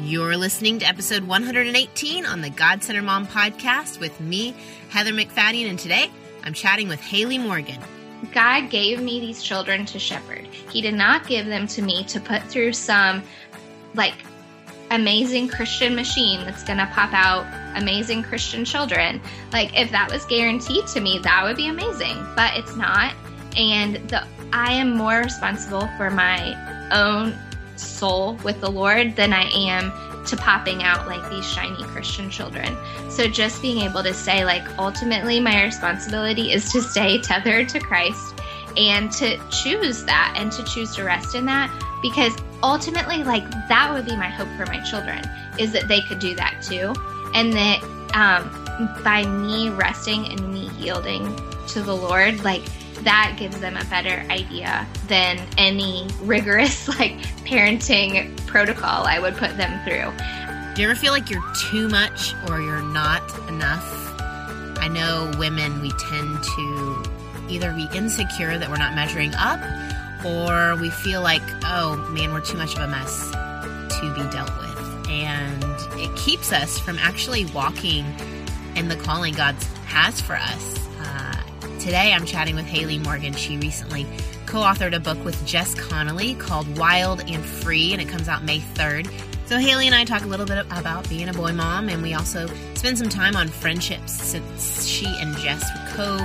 [0.00, 4.54] You're listening to episode 118 on the God Centered Mom podcast with me,
[4.90, 6.08] Heather MacFadyen, and today
[6.44, 7.80] I'm chatting with Hayley Morgan.
[8.32, 10.46] God gave me these children to shepherd.
[10.70, 13.24] He did not give them to me to put through some
[13.94, 14.14] like
[14.92, 17.44] amazing Christian machine that's going to pop out
[17.76, 19.20] amazing Christian children.
[19.52, 23.16] Like if that was guaranteed to me, that would be amazing, but it's not.
[23.56, 26.54] And the I am more responsible for my
[26.92, 27.36] own
[27.78, 29.92] soul with the Lord than I am
[30.26, 32.76] to popping out like these shiny Christian children.
[33.08, 37.80] So just being able to say, like, ultimately, my responsibility is to stay tethered to
[37.80, 38.34] Christ
[38.76, 41.70] and to choose that and to choose to rest in that
[42.02, 45.22] because ultimately, like, that would be my hope for my children
[45.58, 46.94] is that they could do that too.
[47.34, 47.82] And that
[48.14, 51.34] um, by me resting and me yielding
[51.68, 52.62] to the Lord, like,
[53.08, 59.56] that gives them a better idea than any rigorous like parenting protocol I would put
[59.56, 60.12] them through.
[60.74, 63.82] Do you ever feel like you're too much or you're not enough?
[64.78, 67.04] I know women, we tend to
[67.48, 69.58] either be insecure that we're not measuring up
[70.22, 74.54] or we feel like, oh man, we're too much of a mess to be dealt
[74.58, 75.08] with.
[75.08, 75.64] And
[75.98, 78.04] it keeps us from actually walking
[78.76, 79.54] in the calling God
[79.86, 80.87] has for us.
[81.78, 83.32] Today I'm chatting with Hayley Morgan.
[83.34, 84.04] She recently
[84.46, 88.42] co authored a book with Jess Connolly called Wild and Free, and it comes out
[88.42, 89.08] May 3rd.
[89.46, 92.14] So, Hayley and I talk a little bit about being a boy mom, and we
[92.14, 95.62] also spend some time on friendships since she and Jess
[95.94, 96.18] co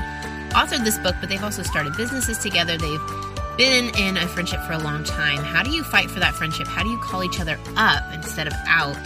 [0.58, 2.76] authored this book, but they've also started businesses together.
[2.76, 3.02] They've
[3.56, 5.38] been in a friendship for a long time.
[5.38, 6.68] How do you fight for that friendship?
[6.68, 8.98] How do you call each other up instead of out?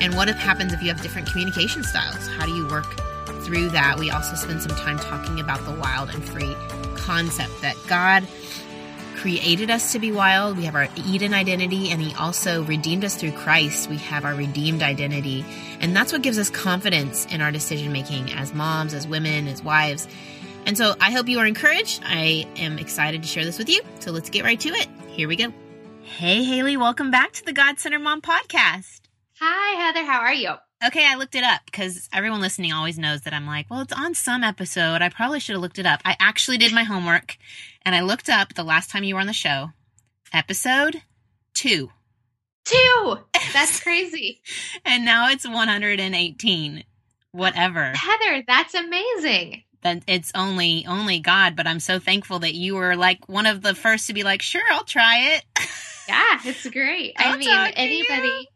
[0.00, 2.26] And what happens if you have different communication styles?
[2.26, 2.86] How do you work
[3.50, 6.54] through that, we also spend some time talking about the wild and free
[6.94, 8.24] concept that God
[9.16, 10.56] created us to be wild.
[10.56, 13.90] We have our Eden identity, and He also redeemed us through Christ.
[13.90, 15.44] We have our redeemed identity.
[15.80, 19.64] And that's what gives us confidence in our decision making as moms, as women, as
[19.64, 20.06] wives.
[20.64, 22.02] And so I hope you are encouraged.
[22.04, 23.82] I am excited to share this with you.
[23.98, 24.86] So let's get right to it.
[25.08, 25.52] Here we go.
[26.02, 29.00] Hey, Hayley, welcome back to the God Centered Mom podcast.
[29.40, 30.04] Hi, Heather.
[30.04, 30.52] How are you?
[30.84, 33.92] Okay, I looked it up because everyone listening always knows that I'm like, well, it's
[33.92, 35.02] on some episode.
[35.02, 36.00] I probably should have looked it up.
[36.06, 37.36] I actually did my homework
[37.84, 39.70] and I looked up the last time you were on the show,
[40.32, 41.02] episode
[41.52, 41.90] two.
[42.64, 43.18] Two!
[43.52, 44.40] That's crazy.
[44.84, 46.84] and now it's 118.
[47.32, 47.92] Whatever.
[47.94, 49.62] Heather, that's amazing.
[49.82, 53.62] That it's only only God, but I'm so thankful that you were like one of
[53.62, 55.44] the first to be like, sure, I'll try it.
[56.08, 57.14] yeah, it's great.
[57.16, 58.48] I mean, anybody.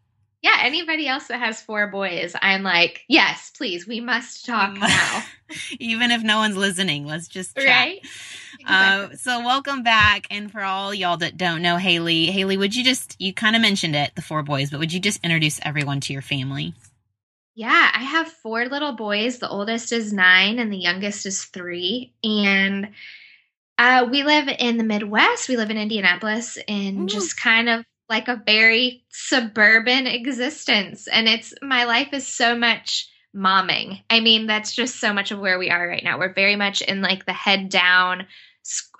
[0.44, 5.22] Yeah, anybody else that has four boys, I'm like, yes, please, we must talk now.
[5.78, 7.64] Even if no one's listening, let's just chat.
[7.64, 8.00] Right.
[8.02, 9.14] Uh, exactly.
[9.14, 12.84] Uh, so welcome back, and for all y'all that don't know Hayley, Hayley, would you
[12.84, 16.00] just you kind of mentioned it, the four boys, but would you just introduce everyone
[16.00, 16.74] to your family?
[17.54, 19.38] Yeah, I have four little boys.
[19.38, 22.90] The oldest is nine, and the youngest is three, and.
[23.76, 25.48] Uh, we live in the Midwest.
[25.48, 27.06] We live in Indianapolis, and Ooh.
[27.06, 31.08] just kind of like a very suburban existence.
[31.08, 34.02] And it's my life is so much momming.
[34.10, 36.18] I mean, that's just so much of where we are right now.
[36.18, 38.26] We're very much in like the head down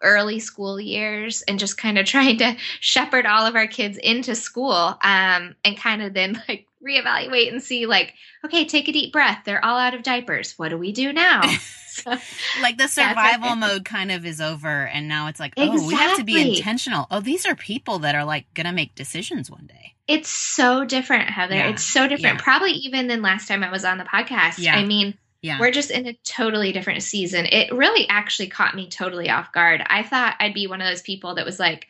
[0.02, 4.34] early school years and just kind of trying to shepherd all of our kids into
[4.34, 8.14] school um, and kind of then like reevaluate and see like
[8.44, 11.42] okay take a deep breath they're all out of diapers what do we do now
[11.88, 12.16] so,
[12.60, 15.86] like the survival mode kind of is over and now it's like oh exactly.
[15.86, 19.50] we have to be intentional oh these are people that are like gonna make decisions
[19.50, 21.70] one day it's so different heather yeah.
[21.70, 22.44] it's so different yeah.
[22.44, 24.74] probably even than last time i was on the podcast yeah.
[24.74, 25.60] i mean yeah.
[25.60, 27.44] We're just in a totally different season.
[27.44, 29.82] It really actually caught me totally off guard.
[29.84, 31.86] I thought I'd be one of those people that was like,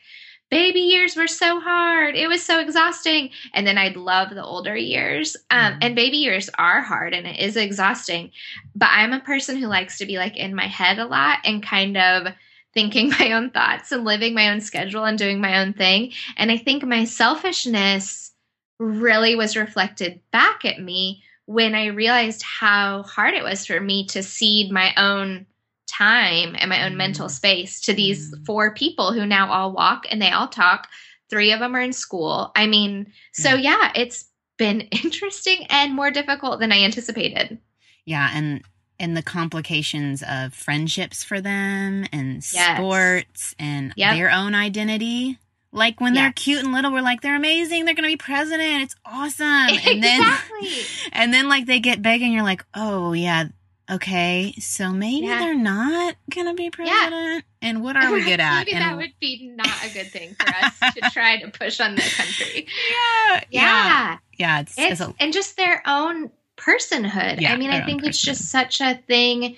[0.49, 2.15] baby years were so hard.
[2.15, 3.31] It was so exhausting.
[3.53, 5.35] And then I'd love the older years.
[5.49, 8.31] Um, mm And baby years are hard and it is exhausting.
[8.75, 11.63] But I'm a person who likes to be like in my head a lot and
[11.63, 12.27] kind of
[12.73, 16.13] thinking my own thoughts and living my own schedule and doing my own thing.
[16.37, 18.31] And I think my selfishness
[18.79, 24.07] really was reflected back at me when I realized how hard it was for me
[24.07, 25.45] to cede my own
[25.97, 28.45] time and my own mental space to these mm.
[28.45, 30.89] four people who now all walk and they all talk.
[31.29, 32.51] Three of them are in school.
[32.55, 34.25] I mean, so yeah, it's
[34.57, 37.57] been interesting and more difficult than I anticipated.
[38.05, 38.61] Yeah, and
[38.99, 42.77] and the complications of friendships for them and yes.
[42.77, 44.15] sports and yep.
[44.15, 45.37] their own identity.
[45.73, 46.21] Like when yes.
[46.21, 47.83] they're cute and little, we're like, they're amazing.
[47.83, 48.83] They're going to be president.
[48.83, 49.45] It's awesome.
[49.45, 50.69] And exactly.
[50.69, 53.49] then, and then like they get big and you're like, oh yeah,
[53.89, 55.39] okay, so maybe Yeah.
[55.39, 57.43] they're not gonna be president.
[57.61, 58.59] And what are we good at?
[58.59, 61.79] Maybe and that would be not a good thing for us to try to push
[61.79, 62.67] on the country.
[62.89, 64.17] yeah, yeah, Yeah.
[64.37, 64.59] yeah.
[64.61, 67.41] It's, it's It's a, and just their own personhood.
[67.41, 69.57] Yeah, I mean, I think it's just such a thing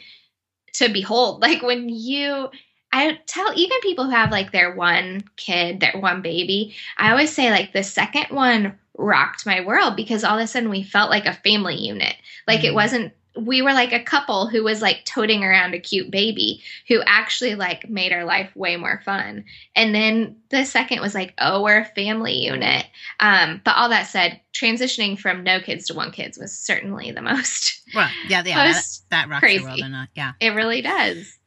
[0.74, 1.42] to behold.
[1.42, 2.50] Like when you
[2.94, 7.32] I tell even people who have like their one kid, their one baby, I always
[7.34, 11.10] say like the second one rocked my world because all of a sudden we felt
[11.12, 12.16] like a family unit.
[12.48, 12.66] Like Mhm.
[12.66, 16.62] it wasn't we were like a couple who was like toting around a cute baby
[16.88, 19.46] who actually like made our life way more fun.
[19.76, 22.86] And then the second was like, oh, we're a family unit.
[23.20, 27.22] Um, but all that said, transitioning from no kids to one kids was certainly the
[27.22, 27.82] most.
[27.96, 28.56] well, yeah, yeah.
[28.56, 29.60] That, most that rocks crazy.
[29.62, 30.10] your world enough.
[30.16, 30.34] Yeah.
[30.40, 31.38] It really does.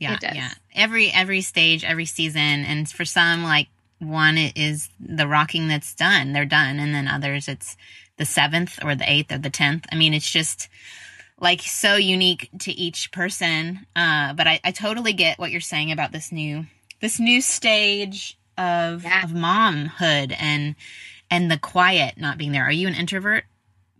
[0.00, 0.34] yeah It does.
[0.34, 3.68] yeah every every stage every season and for some like
[3.98, 7.76] one it is the rocking that's done they're done and then others it's
[8.16, 10.68] the seventh or the eighth or the tenth i mean it's just
[11.44, 15.92] like so unique to each person uh but i, I totally get what you're saying
[15.92, 16.64] about this new
[17.00, 19.22] this new stage of Yeah.
[19.24, 20.74] of momhood and
[21.30, 23.44] and the quiet not being there are you an introvert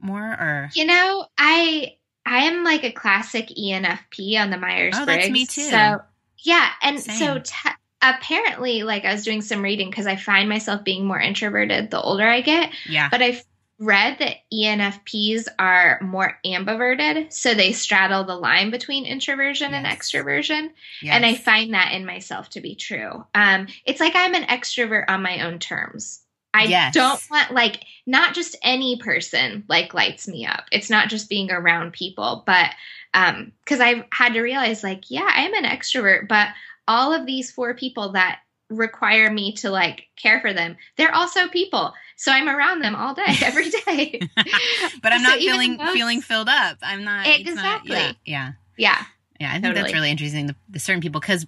[0.00, 1.96] more or You know, I
[2.26, 4.98] I am like a classic ENFP on the Myers Briggs.
[5.02, 5.62] Oh, that's me too.
[5.70, 6.02] So
[6.38, 7.42] yeah, and so Same.
[7.42, 11.90] te- apparently, like I was doing some reading because I find myself being more introverted
[11.90, 12.70] the older I get.
[12.88, 13.42] yeah But I've
[13.84, 19.98] read that ENFPs are more ambiverted, so they straddle the line between introversion and Yes.
[19.98, 20.70] extroversion.
[21.02, 23.24] And I find that in myself to be true.
[23.34, 26.20] Um, it's like I'm an extrovert on my own terms.
[26.52, 26.94] I Yes.
[26.94, 30.66] don't want like not just any person like lights me up.
[30.70, 32.70] It's not just being around people, but
[33.12, 36.48] um, because I've had to realize like, yeah, I'm an extrovert, but
[36.86, 38.40] all of these four people that
[38.70, 41.92] require me to like care for them, they're also people.
[42.16, 44.20] So I'm around them all day, every day.
[45.02, 46.78] but I'm not even feeling those- feeling filled up.
[46.82, 47.96] I'm not it's not- Exactly.
[47.96, 49.04] yeah, yeah, yeah.
[49.40, 49.52] yeah.
[49.52, 50.46] I think that's really interesting.
[50.46, 51.46] The, the certain people, because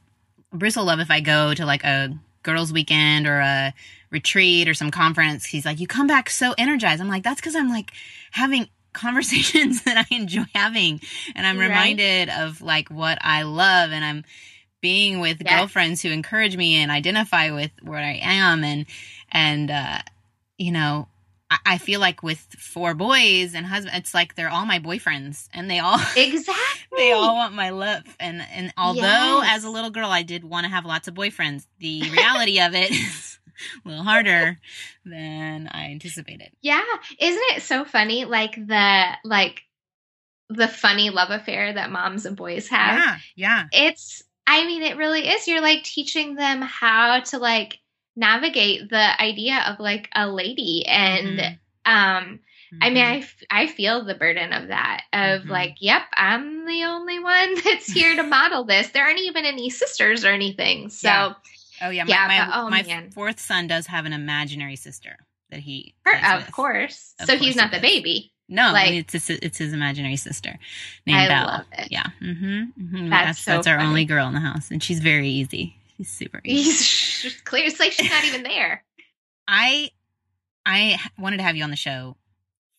[0.53, 3.75] Bruce will love if I go to like a girls' weekend or a
[4.11, 5.45] retreat or some conference.
[5.45, 7.93] He's like, "You come back so energized." I'm like, "That's because I'm like
[8.33, 11.03] having." conversations that I enjoy having
[11.35, 11.69] and I'm Right.
[11.69, 14.25] reminded of like what I love and I'm
[14.81, 15.59] being with Yeah.
[15.59, 18.87] girlfriends who encourage me and identify with where I am and
[19.31, 19.99] and uh
[20.59, 21.09] you know
[21.51, 25.49] I, I feel like with four boys and husband it's like they're all my boyfriends
[25.55, 26.55] and they all Exactly.
[26.97, 29.01] they all want my love and and although
[29.43, 29.59] Yes.
[29.59, 32.75] as a little girl I did want to have lots of boyfriends the reality of
[32.75, 33.39] it is
[33.85, 34.59] a little harder
[35.05, 36.83] than I anticipated Yeah,
[37.19, 38.25] isn't it so funny?
[38.25, 39.63] Like the like
[40.49, 42.99] the funny love affair that moms and boys have.
[42.99, 45.49] yeah yeah It's I mean, it really is.
[45.49, 47.79] You're like teaching them how to like
[48.17, 51.59] navigate the idea of like a lady and Mhm.
[51.85, 52.41] um
[52.83, 53.13] I mean, Mhm.
[53.13, 55.49] I, f- I feel the burden of that of Mhm.
[55.51, 58.89] like, yep, I'm the only one that's here to model this.
[58.89, 60.91] There aren't even any sisters or anything.
[60.91, 61.33] So Yeah.
[61.83, 63.11] oh yeah my, yeah, my, but- oh, my man.
[63.13, 65.17] fourth son does have an imaginary sister
[65.51, 67.15] that he her- of course.
[67.21, 68.33] Of so course he's he not the baby.
[68.49, 70.59] No, Like- it's his, it's his imaginary sister
[71.07, 71.47] named I Belle.
[71.47, 71.89] love it.
[71.93, 72.45] Yeah, mm-hmm,
[72.81, 73.09] mm-hmm.
[73.11, 73.89] That's that's so that's our funny.
[73.89, 75.77] only girl in the house, and she's very easy.
[75.99, 77.29] She's super easy.
[77.29, 77.65] He's clear.
[77.67, 78.85] It's like she's not even there.
[79.49, 79.91] I
[80.65, 82.17] I wanted to have you on the show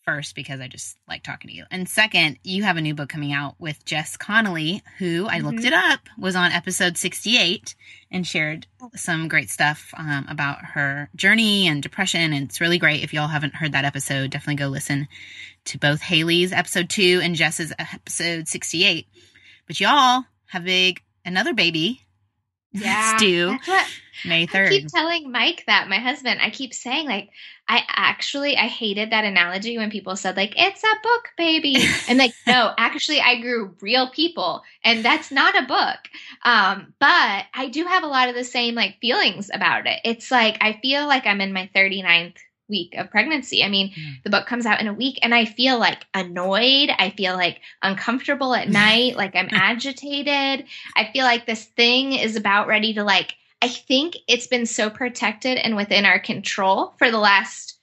[0.03, 3.09] first because I just like talking to you, and second, you have a new book
[3.09, 5.65] coming out with Jess Connolly, who I looked Mhm.
[5.65, 7.75] it up was on episode sixty eight
[8.11, 13.03] and shared some great stuff um, about her journey and depression, and it's really great.
[13.03, 15.07] If y'all haven't heard that episode, definitely go listen
[15.65, 19.07] to both Hayley's episode two and Jess's episode sixty eight.
[19.65, 22.01] But y'all have big another baby.
[22.79, 23.17] Yeah.
[23.17, 23.57] Stu,
[24.25, 26.39] May I keep telling Mike that, my husband.
[26.41, 27.29] I keep saying, like,
[27.69, 31.77] I actually I hated that analogy when people said, like, it's a book, baby.
[32.09, 35.97] And like, no, actually I grew real people and that's not a book.
[36.45, 39.99] Um, but I do have a lot of the same like feelings about it.
[40.05, 42.37] It's like I feel like I'm in my 39th
[42.69, 43.63] week of pregnancy.
[43.63, 44.23] I mean, Mm.
[44.23, 46.89] the book comes out in a week and I feel like annoyed.
[46.97, 50.65] I feel like uncomfortable at night, like I'm agitated.
[50.95, 54.89] I feel like this thing is about ready to like I think it's been so
[54.89, 57.76] protected and within our control for the last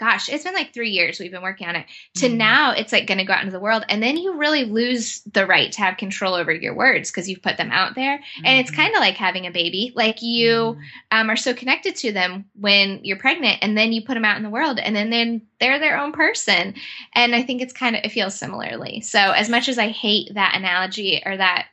[0.00, 1.86] gosh, it's been like 3 years we've been working on it.
[2.16, 2.36] To Mhm.
[2.36, 5.20] now it's like going to go out into the world and then you really lose
[5.32, 8.20] the right to have control over your words because you've put them out there.
[8.44, 8.76] And it's Mhm.
[8.76, 9.92] kind of like having a baby.
[9.94, 10.82] Like you Mhm.
[11.12, 14.36] um, are so connected to them when you're pregnant and then you put them out
[14.38, 16.74] in the world and then then they're their own person
[17.14, 20.32] and i think it's kind of it feels similarly so as much as i hate
[20.34, 21.66] that analogy or that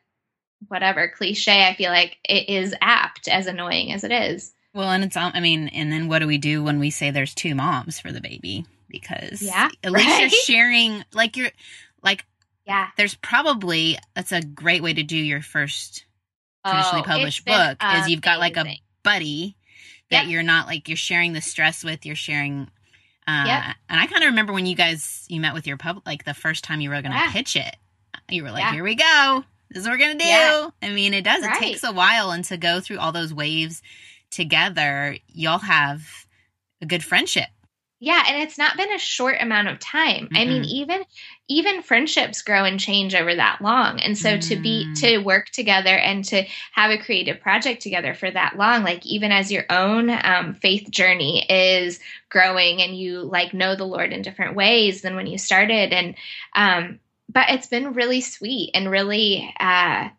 [0.70, 5.04] whatever cliche i feel like it is apt as annoying as it is Well, and
[5.04, 8.00] it's, I mean, and then what do we do when we say there's two moms
[8.00, 8.66] for the baby?
[8.90, 10.20] Because Yeah, at least right?
[10.22, 11.50] you're sharing, like you're,
[12.04, 12.26] like
[12.66, 12.90] Yeah.
[12.96, 16.06] there's probably that's a great way to do your first
[16.66, 18.66] traditionally Oh, published book is you've got like a
[19.04, 19.56] buddy
[20.12, 20.32] that Yep.
[20.32, 22.70] you're not like you're sharing the stress with you're sharing
[23.28, 23.64] uh Yep.
[23.90, 26.34] and i kind of remember when you guys you met with your pub like the
[26.34, 27.32] first time you were gonna Yeah.
[27.32, 27.76] pitch it
[28.30, 28.74] you were like Yeah.
[28.74, 30.70] here we go this is what we're gonna do Yeah.
[30.82, 33.82] i mean it does it takes a while and to go through all those waves
[34.32, 36.26] together y'all have
[36.82, 37.48] a good friendship
[38.00, 40.30] Yeah, and it's not been a short amount of time.
[40.36, 41.04] I mean, even
[41.48, 44.00] even friendships grow and change over that long.
[44.00, 45.00] And so to be Mm.
[45.02, 46.44] to work together and to
[46.74, 50.92] have a creative project together for that long, like even as your own um, faith
[50.92, 55.40] journey is growing and you like know the Lord in different ways than when you
[55.40, 56.16] started, and
[56.54, 60.10] um, but it's been really sweet and really uh,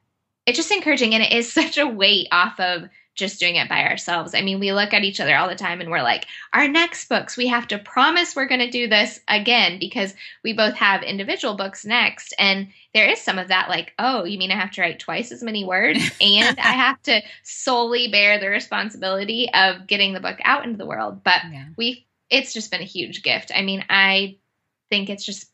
[0.47, 3.83] it's just encouraging, and it is such a weight off of just doing it by
[3.85, 4.33] ourselves.
[4.33, 7.09] I mean, we look at each other all the time and we're like, our next
[7.09, 11.03] books, we have to promise we're going to do this again because we both have
[11.03, 12.33] individual books next.
[12.39, 15.33] And there is some of that, like, oh, you mean I have to write twice
[15.33, 20.39] as many words and I have to solely bear the responsibility of getting the book
[20.45, 21.25] out into the world.
[21.25, 23.51] But yeah we, it's just been a huge gift.
[23.55, 24.39] I mean, I
[24.91, 25.51] think it's just,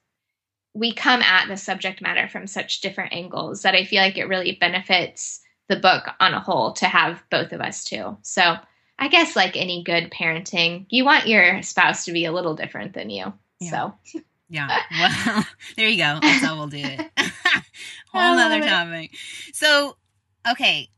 [0.75, 4.29] we come at the subject matter from such different angles that I feel like it
[4.29, 8.17] really benefits the book on a whole to have both of us too.
[8.23, 8.57] So
[8.99, 12.93] I guess like any good parenting, you want your spouse to be a little different
[12.93, 13.33] than you.
[13.61, 13.71] Yeah.
[13.71, 14.79] So Yeah.
[14.91, 15.45] Well,
[15.77, 16.19] there you go.
[16.21, 17.01] That's how we'll do it.
[18.13, 18.63] Whole love it.
[18.63, 19.11] Oh, topic.
[19.53, 19.97] So,
[20.51, 20.91] okay.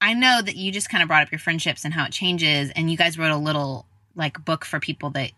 [0.00, 2.70] I know that you just kind of brought up your friendships and how it changes,
[2.76, 5.32] and you guys wrote a little like book for people that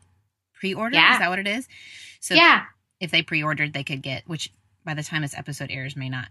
[0.54, 0.96] pre-order.
[0.96, 1.14] Yeah.
[1.14, 1.68] Is that what it is?
[2.20, 2.64] So yeah,
[3.00, 4.52] if they pre-ordered, they could get, which
[4.84, 6.28] by the time this episode airs, may not.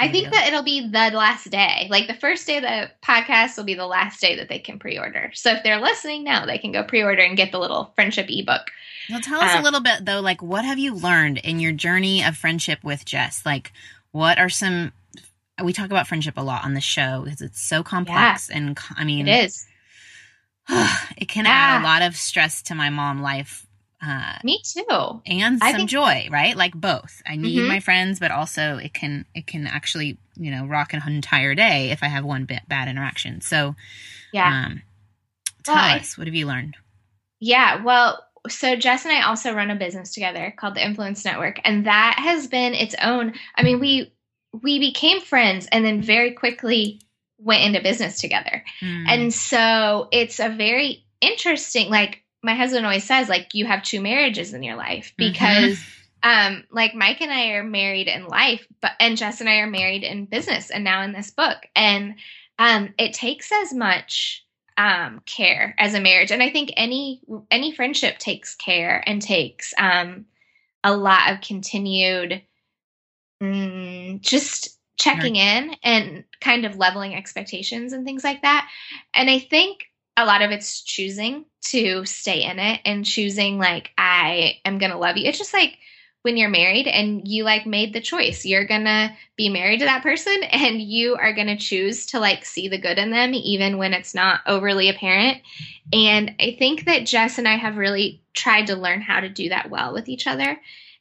[0.00, 1.86] I think that it'll be the last day.
[1.90, 4.78] Like the first day of the podcast will be the last day that they can
[4.78, 5.30] pre-order.
[5.34, 8.70] So if they're listening now, they can go pre-order and get the little friendship ebook.
[9.08, 11.72] Well, tell us a Uh, little bit though, like what have you learned in your
[11.72, 13.46] journey of friendship with Jess?
[13.46, 13.72] Like,
[14.10, 14.92] what are some?
[15.62, 19.04] We talk about friendship a lot on the show because it's so complex, and I
[19.04, 19.66] mean, It is.
[21.16, 21.84] it can add a Ah.
[21.84, 23.66] lot of stress to my mom life
[24.06, 25.22] uh, Me too.
[25.26, 26.56] and I some think- joy, right?
[26.56, 27.22] Like both.
[27.26, 27.68] I need Mhm.
[27.68, 31.90] my friends, but also it can it can actually you know rock an entire day
[31.90, 33.40] if I have one bit bad interaction.
[33.40, 33.76] So,
[34.32, 34.48] Yeah.
[34.66, 34.82] um,
[35.62, 36.76] tell Well, I- us what have you learned?
[37.40, 41.60] Yeah, well, so Jess and I also run a business together called the Influence Network,
[41.64, 43.34] and that has been its own.
[43.56, 44.12] I mean, we
[44.62, 47.00] we became friends and then very quickly
[47.38, 48.64] went into business together.
[48.80, 49.04] Mm.
[49.08, 54.00] And so it's a very interesting like my husband always says like you have two
[54.00, 55.32] marriages in your life Mm-hmm.
[55.32, 55.84] because
[56.22, 59.66] um like Mike and I are married in life but and Jess and I are
[59.70, 61.58] married in business and now in this book.
[61.74, 62.14] And
[62.58, 64.44] um it takes as much
[64.76, 66.30] um care as a marriage.
[66.32, 67.20] And I think any
[67.50, 70.26] any friendship takes care and takes um
[70.82, 72.42] a lot of continued
[73.42, 78.68] mm, just checking in and kind of leveling expectations and things like that.
[79.12, 83.90] And I think a lot of it's choosing to stay in it and choosing like
[83.98, 85.28] I am going to love you.
[85.28, 85.78] It's just like
[86.22, 88.46] when you're married and you like made the choice.
[88.46, 92.20] You're going to be married to that person and you are going to choose to
[92.20, 95.42] like see the good in them even when it's not overly apparent.
[95.92, 99.50] And I think that Jess and I have really tried to learn how to do
[99.50, 100.58] that well with each other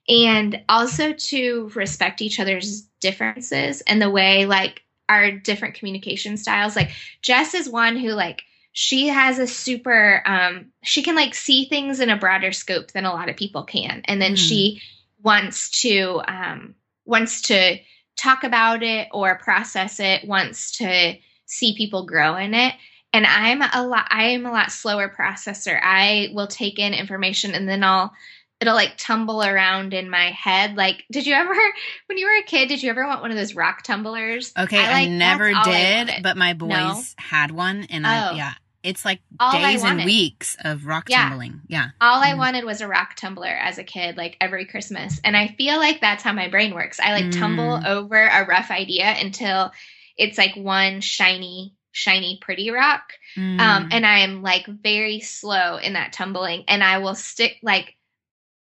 [0.09, 6.75] and also to respect each other's differences and the way like our different communication styles.
[6.75, 6.91] Like
[7.21, 8.43] Jess is one who like
[8.75, 13.05] she has a super um she can like see things in a broader scope than
[13.05, 14.01] a lot of people can.
[14.05, 14.37] And then Mm.
[14.37, 14.81] she
[15.21, 16.75] wants to um
[17.05, 17.77] wants to
[18.17, 21.15] talk about it or process it wants to
[21.45, 22.73] see people grow in it.
[23.13, 25.79] And i'm a lot i am a lot slower processor.
[25.81, 28.11] I will take in information and then i'll
[28.59, 30.75] it'll like tumble around in my head.
[30.75, 31.53] Like did you ever
[32.07, 34.51] when you were a kid did you ever want one of those rock tumblers?
[34.57, 37.03] Okay, I, like- never that's all I did, but my boys No?
[37.17, 38.35] had one, and I Oh.
[38.35, 38.53] yeah,
[38.83, 41.29] it's like All days and weeks of rock Yeah.
[41.29, 41.61] tumbling.
[41.67, 42.37] Yeah, All I Mhm.
[42.37, 45.19] wanted was a rock tumbler as a kid, like every Christmas.
[45.23, 46.99] And I feel like that's how my brain works.
[46.99, 47.85] I like tumble Mm.
[47.85, 49.71] over a rough idea until
[50.17, 53.13] it's like one shiny, shiny, pretty rock.
[53.37, 53.87] Um, Mm.
[53.91, 56.65] and I'm like very slow in that tumbling.
[56.67, 57.95] And I will stick, like,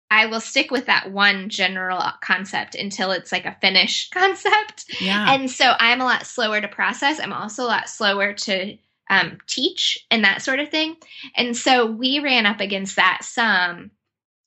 [0.10, 4.86] I will stick with that one general concept until it's like a finished concept.
[5.02, 7.20] yeah, And so I'm a lot slower to process.
[7.20, 8.78] I'm also a lot slower to
[9.10, 10.98] um, teach and that sort of thing.
[11.36, 13.92] And so we ran up against that some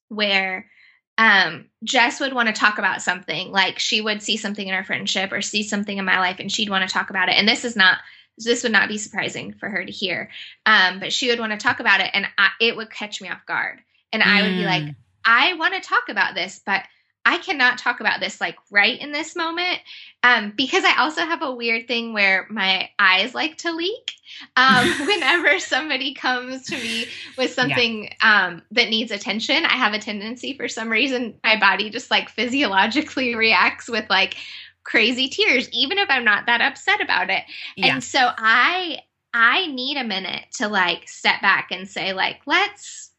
[0.09, 0.67] where
[1.19, 3.51] um, Jess would want to talk about something.
[3.51, 6.51] Like she would see something in our friendship or see something in my life and
[6.51, 7.37] she'd want to talk about it.
[7.37, 7.99] And this is not.
[8.43, 10.31] This would not be surprising for her to hear,
[10.65, 13.29] um, but she would want to talk about it, and I, it would catch me
[13.29, 13.81] off guard.
[14.15, 14.95] And I would be like, Mm.
[15.25, 16.83] I want to talk about this, but
[17.25, 19.79] I cannot talk about this like right in this moment
[20.23, 24.13] um, because I also have a weird thing where my eyes like to leak.
[24.57, 28.47] Um, whenever somebody comes to me with something yeah.
[28.47, 32.31] um, that needs attention, I have a tendency for some reason, my body just like
[32.31, 34.37] physiologically reacts with like
[34.85, 37.45] crazy tears, even if I'm not that upset about it.
[37.77, 37.95] Yeah.
[37.95, 39.01] And so I
[39.33, 43.10] I need a minute to like step back and say, like, let's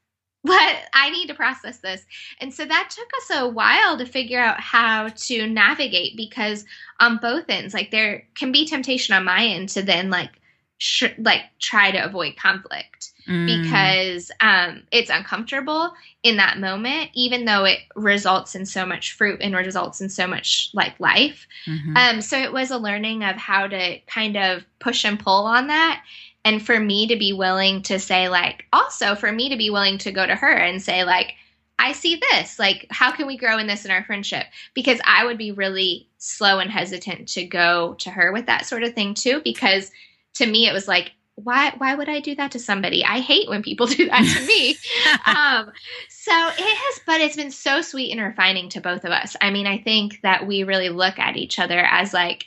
[1.02, 2.06] I need to process this.
[2.40, 6.64] And so that took us a while to figure out how to navigate because
[7.00, 10.30] on both ends, like there can be temptation on my end to then like
[10.78, 13.46] sh- like try to avoid conflict mm.
[13.46, 15.94] because um it's uncomfortable
[16.24, 20.26] in that moment even though it results in so much fruit and results in so
[20.26, 21.48] much like life.
[21.68, 21.98] Mm-hmm.
[21.98, 25.68] Um so it was a learning of how to kind of push and pull on
[25.68, 26.04] that
[26.44, 29.98] and for me to be willing to say like also for me to be willing
[30.00, 31.34] to go to her and say like
[31.78, 35.26] I see this like how can we grow in this in our friendship because I
[35.26, 39.14] would be really slow and hesitant to go to her with that sort of thing
[39.14, 39.92] too because
[40.36, 43.04] to me it was like why why would I do that to somebody?
[43.04, 44.78] I hate when people do that to me.
[45.26, 45.72] um,
[46.10, 49.36] so it has, but it's been so sweet and refining to both of us.
[49.42, 52.46] I mean, I think that we really look at each other as like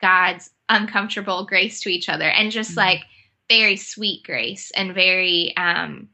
[0.00, 2.80] God's uncomfortable grace to each other, and just mm-hmm.
[2.80, 3.04] like
[3.48, 6.08] very sweet grace and very um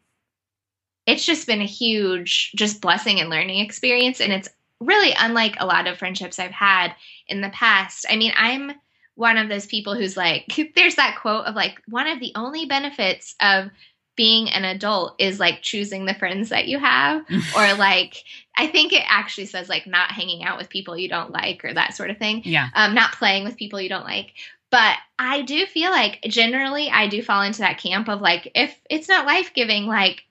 [1.06, 4.20] it's just been a huge just blessing and learning experience.
[4.20, 4.48] And it's
[4.80, 6.94] really unlike a lot of friendships I've had
[7.26, 8.06] in the past.
[8.08, 8.72] I mean, I'm
[9.14, 12.66] one of those people who's like there's that quote of like one of the only
[12.66, 13.70] benefits of
[14.14, 17.24] being an adult is like choosing the friends that you have.
[17.56, 18.24] Or like
[18.56, 21.72] i think it actually says like not hanging out with people you don't like or
[21.74, 22.42] that sort of thing.
[22.44, 22.68] Yeah.
[22.74, 24.34] Um not playing with people you don't like
[24.72, 28.80] but I do feel like generally I do fall into that camp of like, if
[28.88, 30.24] it's not life giving, like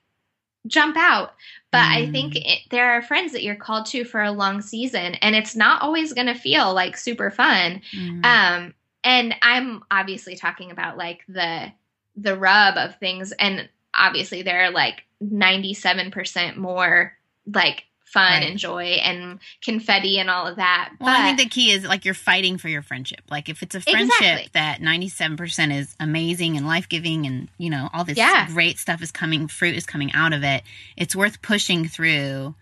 [0.66, 1.34] jump out.
[1.70, 2.08] But mm.
[2.08, 2.42] I think mm.
[2.44, 5.80] it, there are friends that you're called to for a long season, and it's not
[5.80, 7.82] always going to feel like super fun.
[7.96, 8.24] Mm.
[8.24, 11.72] Um, and I'm obviously talking about like the
[12.16, 18.50] the rub of things, and obviously there are like 97% more like fun right.
[18.50, 20.90] and joy and confetti and all of that.
[21.00, 23.20] Well, but, I think the key is like you're fighting for your friendship.
[23.30, 24.50] Like if it's a friendship exactly.
[24.52, 28.46] that 97% is amazing and life giving and, you know, all this yeah.
[28.48, 30.62] great stuff is coming, fruit is coming out of it,
[30.96, 32.54] it's worth pushing through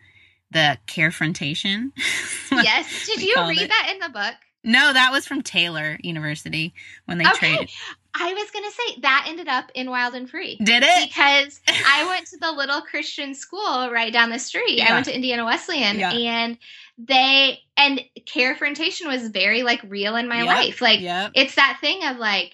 [0.51, 1.93] the carefrontation.
[2.53, 3.07] yes.
[3.07, 3.69] Did you read it.
[3.69, 4.35] that in the book?
[4.63, 6.75] No, that was from Taylor University
[7.07, 7.57] when they okay.
[7.57, 7.71] traded.
[8.15, 10.57] I was going to say that ended up in Wild and Free.
[10.57, 11.09] Did it?
[11.09, 14.79] Because I went to the little Christian school right down the street.
[14.79, 14.91] Yeah.
[14.91, 16.13] I went to Indiana Wesleyan yeah.
[16.13, 16.59] and
[16.99, 20.47] they and carefrontation was very like real in my yep.
[20.47, 20.81] life.
[20.81, 21.33] Like yep.
[21.35, 22.53] it's that thing of like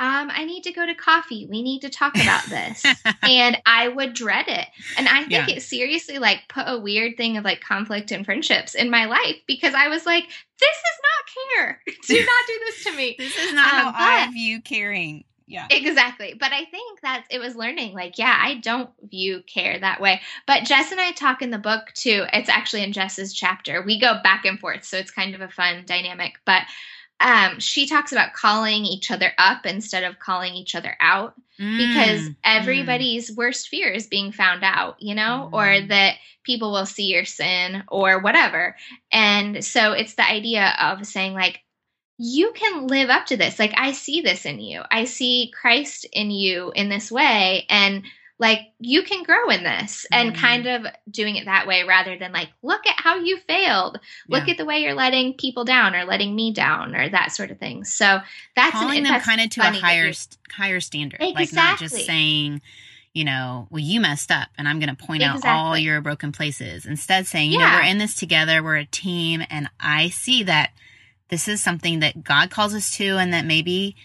[0.00, 1.46] um, I need to go to coffee.
[1.46, 2.82] We need to talk about this.
[3.22, 4.66] and I would dread it.
[4.96, 5.56] And I think yeah.
[5.56, 9.36] it seriously like put a weird thing of like conflict and friendships in my life
[9.46, 11.82] because I was like, this is not care.
[12.06, 13.14] do not do this to me.
[13.18, 15.24] this is not um, how I view caring.
[15.46, 15.66] Yeah.
[15.68, 16.34] Exactly.
[16.38, 20.22] But I think that it was learning like, yeah, I don't view care that way.
[20.46, 22.24] But Jess and I talk in the book too.
[22.32, 23.82] It's actually in Jess's chapter.
[23.82, 24.84] We go back and forth.
[24.84, 26.36] So it's kind of a fun dynamic.
[26.46, 26.62] But
[27.20, 31.76] um, she talks about calling each other up instead of calling each other out mm,
[31.76, 32.36] because mm.
[32.42, 33.36] everybody's mm.
[33.36, 35.52] worst fear is being found out, you know, mm.
[35.52, 38.74] or that people will see your sin or whatever.
[39.12, 41.60] And so it's the idea of saying, like,
[42.16, 43.58] you can live up to this.
[43.58, 44.82] Like, I see this in you.
[44.90, 47.66] I see Christ in you in this way.
[47.70, 48.04] And
[48.40, 50.40] like you can grow in this and mm-hmm.
[50.40, 54.46] kind of doing it that way rather than like look at how you failed look
[54.46, 54.52] yeah.
[54.52, 57.58] at the way you're letting people down or letting me down or that sort of
[57.58, 58.18] thing so
[58.56, 60.10] that's calling an, them kind of to a higher
[60.50, 61.44] higher standard exactly.
[61.44, 62.60] like not just saying
[63.12, 65.50] you know, well, you messed up and I'm going to point exactly.
[65.50, 66.86] out all your broken places.
[66.86, 67.72] Instead, saying, you yeah.
[67.72, 70.70] know, we're in this together, we're a team, and I see that
[71.28, 73.96] this is something that God calls us to, and that maybe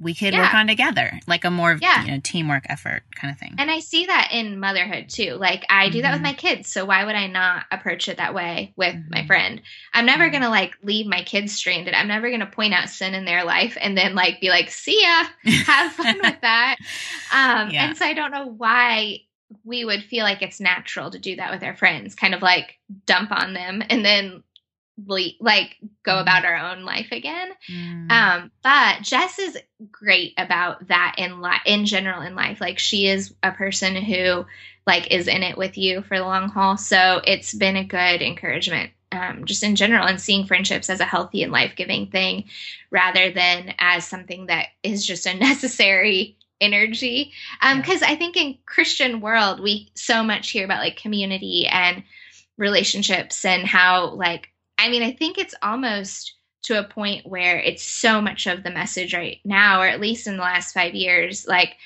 [0.00, 0.42] we could yeah.
[0.42, 2.04] work on together, like a more yeah.
[2.04, 3.54] you know teamwork effort kind of thing.
[3.58, 5.34] And I see that in motherhood too.
[5.34, 6.02] Like I do mm-hmm.
[6.02, 6.24] that with mm-hmm.
[6.24, 9.10] my kids, so why would I not approach it that way with mm-hmm.
[9.10, 9.60] my friend?
[9.92, 10.32] I'm never mm-hmm.
[10.32, 11.94] gonna like leave my kids stranded.
[11.94, 15.02] I'm never gonna point out sin in their life and then like be like, "See
[15.02, 15.24] ya,
[15.66, 16.76] have fun with that."
[17.32, 17.86] Um, yeah.
[17.86, 19.20] And so I don't know why
[19.64, 22.78] we would feel like it's natural to do that with our friends, kind of like
[23.04, 24.42] dump on them and then
[25.06, 26.22] like go mm.
[26.22, 27.50] about our own life again.
[27.68, 28.10] Mm.
[28.10, 29.58] Um, but Jess is
[29.90, 32.60] great about that in life in general in life.
[32.60, 34.46] Like she is a person who
[34.86, 36.76] like is in it with you for the long haul.
[36.76, 38.92] So it's been a good encouragement.
[39.12, 42.44] Um, just in general, and seeing friendships as a healthy and life giving thing
[42.92, 47.32] rather than as something that is just a necessary energy.
[47.60, 48.08] Um, because yeah.
[48.10, 52.04] I think in Christian world, we so much hear about like community and
[52.56, 57.82] relationships and how like I mean, I think it's almost to a point where it's
[57.82, 61.46] so much of the message right now, or at least in the last five years,
[61.46, 61.76] like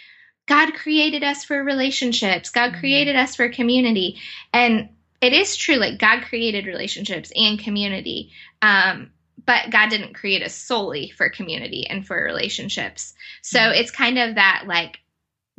[0.46, 2.80] God created us for relationships, God mm-hmm.
[2.80, 4.18] created us for community.
[4.52, 8.30] And it is true, like God created relationships and community.
[8.62, 9.10] Um,
[9.44, 13.14] but God didn't create us solely for community and for relationships.
[13.42, 13.80] So mm-hmm.
[13.80, 14.98] it's kind of that like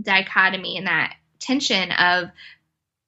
[0.01, 2.29] dichotomy and that tension of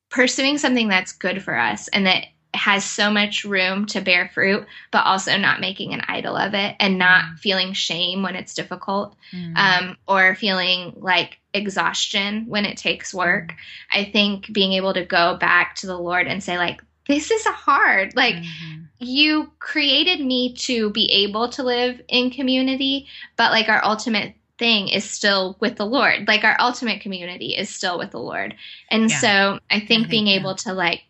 [0.10, 4.66] pursuing something that's good for us and that has so much room to bear fruit,
[4.92, 7.40] but also not making an idol of it and not mm.
[7.40, 9.56] feeling shame when it's difficult mm.
[9.58, 13.54] um, or feeling like exhaustion when it takes work.
[13.92, 17.46] I think being able to go back to the Lord and say, like, this is
[17.46, 18.16] hard.
[18.16, 18.82] Like, mm-hmm.
[19.00, 23.08] you created me to be able to live in community,
[23.38, 26.28] but like our ultimate thing is still with the Lord.
[26.28, 28.56] Like our ultimate community is still with the Lord.
[28.90, 29.20] And yeah.
[29.20, 30.40] so I think, I think being yeah.
[30.40, 31.04] able to like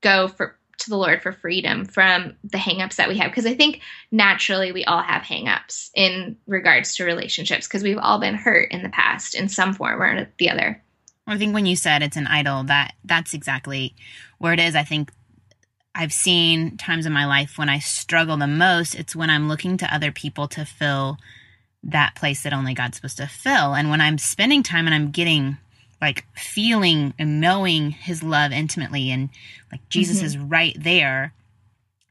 [0.00, 3.30] go for to the Lord for freedom from the hangups that we have.
[3.30, 8.18] Because I think naturally we all have hangups in regards to relationships because we've all
[8.18, 10.82] been hurt in the past in some form or the other.
[11.26, 13.94] I think when you said it's an idol, that that's exactly
[14.38, 14.74] where it is.
[14.74, 15.10] I think
[15.94, 19.76] I've seen times in my life when I struggle the most, it's when I'm looking
[19.78, 21.18] to other people to fill
[21.84, 23.74] that place that only God's supposed to fill.
[23.74, 25.58] And when I'm spending time and I'm getting
[26.00, 29.30] like feeling and knowing his love intimately and
[29.72, 30.26] like Jesus mm-hmm.
[30.26, 31.32] is right there,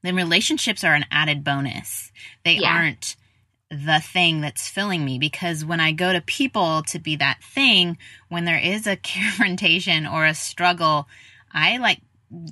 [0.01, 2.11] then relationships are an added bonus.
[2.43, 2.75] They yeah.
[2.75, 3.15] aren't
[3.69, 7.97] the thing that's filling me because when I go to people to be that thing,
[8.29, 11.07] when there is a confrontation or a struggle,
[11.51, 11.99] I like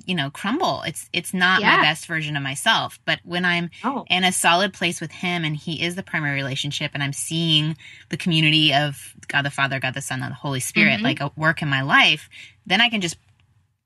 [0.04, 1.76] you know crumble it's it's not yeah.
[1.76, 4.04] my best version of myself but when i'm oh.
[4.08, 7.76] in a solid place with him and he is the primary relationship and i'm seeing
[8.08, 11.04] the community of god the father god the son and the holy spirit mm-hmm.
[11.04, 12.28] like a work in my life
[12.66, 13.16] then i can just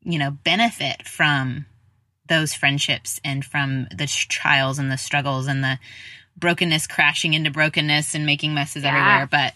[0.02, 1.66] you know benefit from
[2.28, 5.78] those friendships and from the trials and the struggles and the
[6.36, 8.90] brokenness crashing into brokenness and making messes yeah.
[8.90, 9.54] everywhere but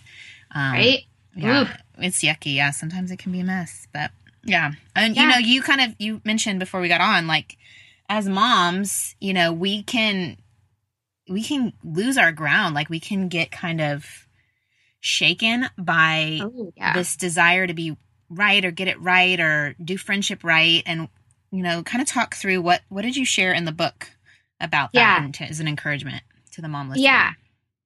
[0.54, 1.04] um, right
[1.36, 2.02] yeah Ooh.
[2.02, 4.10] it's yucky yeah sometimes it can be a mess but
[4.44, 4.72] yeah.
[4.94, 5.22] And yeah.
[5.22, 7.56] you know, you kind of you mentioned before we got on like
[8.08, 10.36] as moms, you know, we can
[11.28, 14.26] we can lose our ground, like we can get kind of
[15.00, 16.92] shaken by oh, yeah.
[16.94, 17.96] this desire to be
[18.28, 21.08] right or get it right or do friendship right and
[21.52, 24.10] you know, kind of talk through what what did you share in the book
[24.60, 25.46] about that yeah.
[25.46, 26.22] as an encouragement
[26.52, 27.04] to the mom listening?
[27.04, 27.32] Yeah.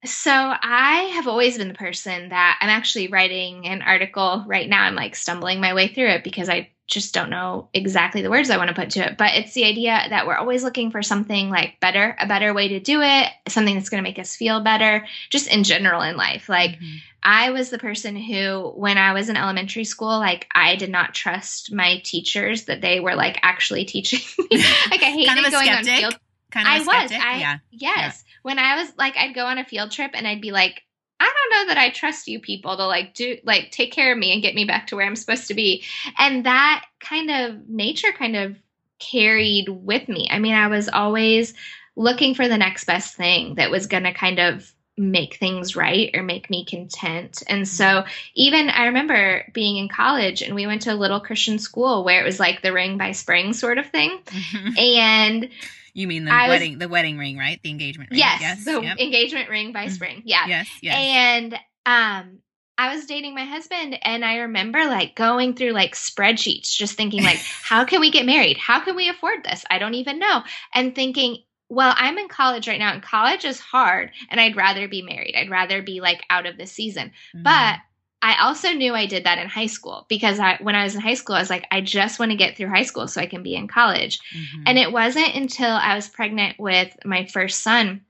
[0.05, 4.83] So I have always been the person that I'm actually writing an article right now.
[4.83, 8.51] I'm like stumbling my way through it because I just don't know exactly the words
[8.51, 9.17] I want to put to it.
[9.17, 12.69] But it's the idea that we're always looking for something like better, a better way
[12.69, 16.17] to do it, something that's going to make us feel better, just in general in
[16.17, 16.49] life.
[16.49, 16.97] Like mm-hmm.
[17.23, 21.15] I was the person who, when I was in elementary school, like I did not
[21.15, 24.59] trust my teachers that they were like actually teaching me.
[24.91, 25.93] like I hated kind of going skeptic.
[25.93, 26.19] on field.
[26.51, 27.13] Kind of I was.
[27.13, 27.59] I, yeah.
[27.71, 28.24] Yes.
[28.24, 30.83] Yeah when I was like, I'd go on a field trip and I'd be like,
[31.19, 34.19] I don't know that I trust you people to like do like take care of
[34.19, 35.83] me and get me back to where I'm supposed to be.
[36.19, 38.57] And that kind of nature kind of
[38.99, 40.29] carried with me.
[40.31, 41.55] I mean, I was always
[41.97, 46.11] looking for the next best thing that was going to kind of make things right
[46.13, 47.43] or make me content.
[47.49, 48.11] And so mm-hmm.
[48.35, 52.21] even I remember being in college and we went to a little Christian school where
[52.21, 54.19] it was like the ring by spring sort of thing.
[54.27, 54.79] Mm-hmm.
[54.79, 55.49] And
[55.95, 57.61] you mean the I wedding, was, the wedding ring, right?
[57.63, 58.19] The engagement ring.
[58.19, 58.99] Yes, yes the yep.
[58.99, 59.95] engagement ring by mm-hmm.
[59.95, 60.23] spring.
[60.25, 60.47] Yeah.
[60.47, 60.97] Yes, yes.
[60.97, 61.55] And
[61.87, 62.41] um,
[62.77, 67.23] I was dating my husband, and I remember like going through like spreadsheets, just thinking
[67.23, 68.59] like, how can we get married?
[68.59, 69.65] How can we afford this?
[69.71, 70.43] I don't even know.
[70.75, 74.89] And thinking, well, I'm in college right now, and college is hard, and I'd rather
[74.89, 75.37] be married.
[75.37, 77.13] I'd rather be like out of the season.
[77.35, 77.43] Mm-hmm.
[77.45, 77.79] But
[78.25, 81.03] I also knew I did that in high school because I, when I was in
[81.03, 83.27] high school, I was like, I just want to get through high school so I
[83.27, 84.19] can be in college.
[84.35, 84.63] Mm-hmm.
[84.65, 88.01] And it wasn't until I was pregnant with my first son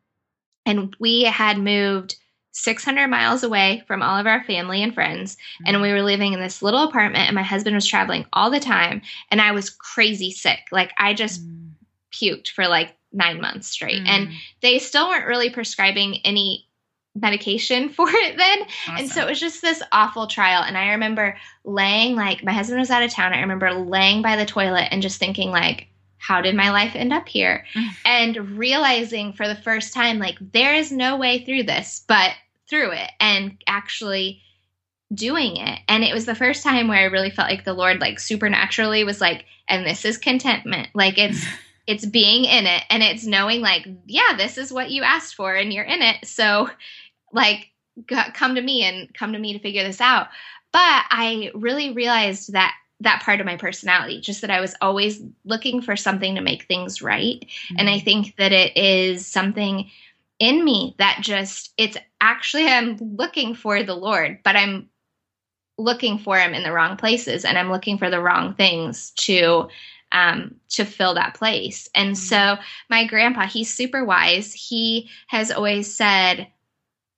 [0.65, 2.15] and we had moved
[2.53, 5.35] 600 miles away from all of our family and friends.
[5.35, 5.65] Mm-hmm.
[5.67, 8.61] And we were living in this little apartment, and my husband was traveling all the
[8.61, 9.03] time.
[9.33, 10.61] And I was crazy sick.
[10.71, 11.71] Like, I just mm-hmm.
[12.13, 14.03] puked for like nine months straight.
[14.07, 14.35] And mm.
[14.61, 16.69] they still weren't really prescribing any
[17.15, 18.63] medication for it then.
[18.63, 18.97] Awesome.
[18.97, 20.63] And so it was just this awful trial.
[20.63, 23.33] And I remember laying, like, my husband was out of town.
[23.33, 27.13] I remember laying by the toilet and just thinking, like, how did my life end
[27.13, 27.67] up here?
[27.75, 27.89] Mm.
[28.07, 32.33] and realizing for the first time, like, there is no way through this, but
[32.69, 34.41] through it and actually
[35.13, 35.81] doing it.
[35.87, 39.05] And it was the first time where I really felt like the Lord, like, supernaturally
[39.05, 40.89] was like, and this is contentment.
[40.95, 41.45] Like, it's.
[41.87, 45.55] it's being in it and it's knowing like yeah this is what you asked for
[45.55, 46.69] and you're in it so
[47.35, 47.71] like
[48.33, 50.29] come to me and come to me to figure this out
[50.73, 55.23] but i really realized that that part of my personality, just that I was always
[55.45, 57.41] looking for something to make things right.
[57.41, 57.77] Mm-hmm.
[57.79, 59.91] And I think that it is something
[60.39, 64.89] in me that just, it's actually, I'm looking for the Lord, but I'm
[65.77, 69.69] looking for him in the wrong places and I'm looking for the wrong things to
[70.13, 71.89] um, to fill that place.
[71.93, 72.57] And mm-hmm.
[72.57, 74.53] so my grandpa, he's super wise.
[74.53, 76.47] He has always said,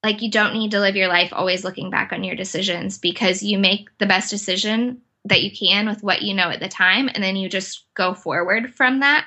[0.02, 3.42] like, you don't need to live your life always looking back on your decisions because
[3.42, 7.08] you make the best decision that you can with what you know at the time,
[7.12, 9.26] and then you just go forward from that.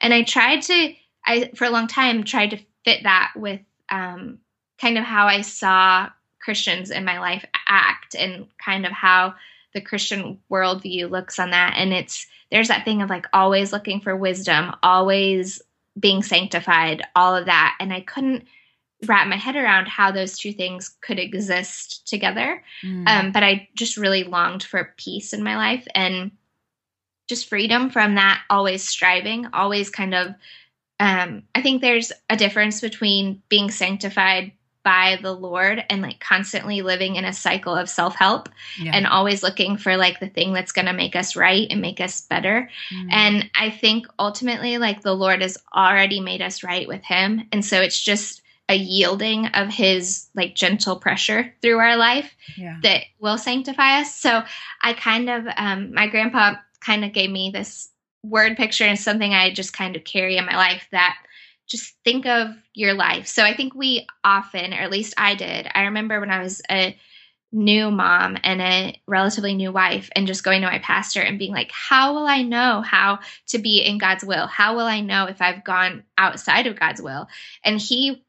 [0.00, 4.38] And I tried to, I for a long time tried to fit that with um,
[4.80, 9.34] kind of how I saw Christians in my life act and kind of how
[9.72, 11.74] the Christian worldview looks on that.
[11.76, 15.60] And it's there's that thing of like always looking for wisdom, always
[15.98, 17.76] being sanctified, all of that.
[17.80, 18.46] And I couldn't
[19.08, 22.62] wrap my head around how those two things could exist together.
[22.82, 23.08] Mm.
[23.08, 26.30] Um, but I just really longed for peace in my life and
[27.28, 30.34] just freedom from that always striving, always kind of.
[31.00, 34.52] Um, I think there's a difference between being sanctified
[34.84, 38.92] by the Lord and like constantly living in a cycle of self help yeah.
[38.94, 42.00] and always looking for like the thing that's going to make us right and make
[42.00, 42.70] us better.
[42.94, 43.08] Mm.
[43.10, 47.48] And I think ultimately, like the Lord has already made us right with Him.
[47.50, 52.78] And so it's just a yielding of His like gentle pressure through our life yeah.
[52.82, 54.14] that will sanctify us.
[54.14, 54.42] So
[54.80, 57.90] I kind of, um, my grandpa kind of gave me this
[58.22, 61.16] word picture and something I just kind of carry in my life that
[61.66, 63.26] just think of your life.
[63.26, 66.62] So I think we often, or at least I did, I remember when I was
[66.70, 66.96] a
[67.52, 71.52] new mom and a relatively new wife and just going to my pastor and being
[71.52, 74.46] like, how will I know how to be in God's will?
[74.48, 77.28] How will I know if I've gone outside of God's will?
[77.62, 78.23] And he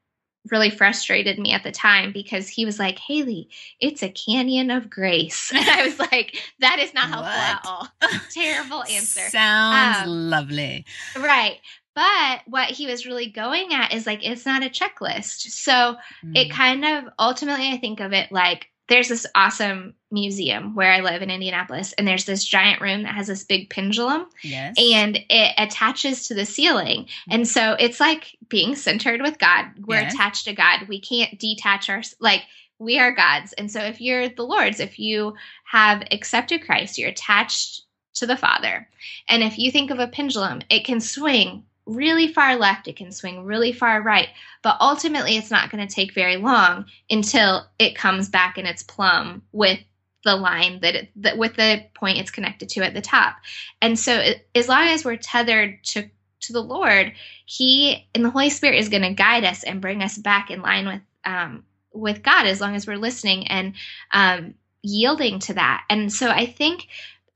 [0.51, 4.89] really frustrated me at the time because he was like, Hayley, it's a canyon of
[4.89, 5.51] grace.
[5.65, 7.37] And I was like, that is not helpful what?
[7.37, 7.87] at all.
[8.31, 9.21] Terrible answer.
[9.29, 10.85] Sounds um, lovely.
[11.17, 11.59] Right.
[11.95, 15.49] But what he was really going at is like, it's not a checklist.
[15.51, 16.37] So mm.
[16.37, 20.99] it kind of ultimately, I think of it like there's this awesome museum where I
[20.99, 24.27] live in Indianapolis, and there's this giant room that has this big pendulum.
[24.43, 24.75] Yes.
[24.77, 27.07] And it attaches to the ceiling.
[27.29, 29.65] And so it's like being centered with God.
[29.85, 30.13] We're yes.
[30.13, 30.87] attached to God.
[30.87, 32.43] We can't detach our, like,
[32.77, 33.53] we are God's.
[33.53, 37.81] And so if you're the Lord's, if you have accepted Christ, you're attached
[38.15, 38.87] to the Father.
[39.27, 43.11] And if you think of a pendulum, it can swing really far left, it can
[43.11, 44.29] swing really far right,
[44.63, 48.83] but ultimately it's not going to take very long until it comes back in its
[48.83, 49.79] plumb with
[50.23, 53.35] the line that, it, that with the point it's connected to at the top.
[53.81, 56.09] And so it, as long as we're tethered to
[56.41, 57.13] to the Lord,
[57.45, 60.61] He and the Holy Spirit is going to guide us and bring us back in
[60.61, 63.73] line with um, with God as long as we're listening and
[64.11, 65.85] um, yielding to that.
[65.89, 66.87] And so I think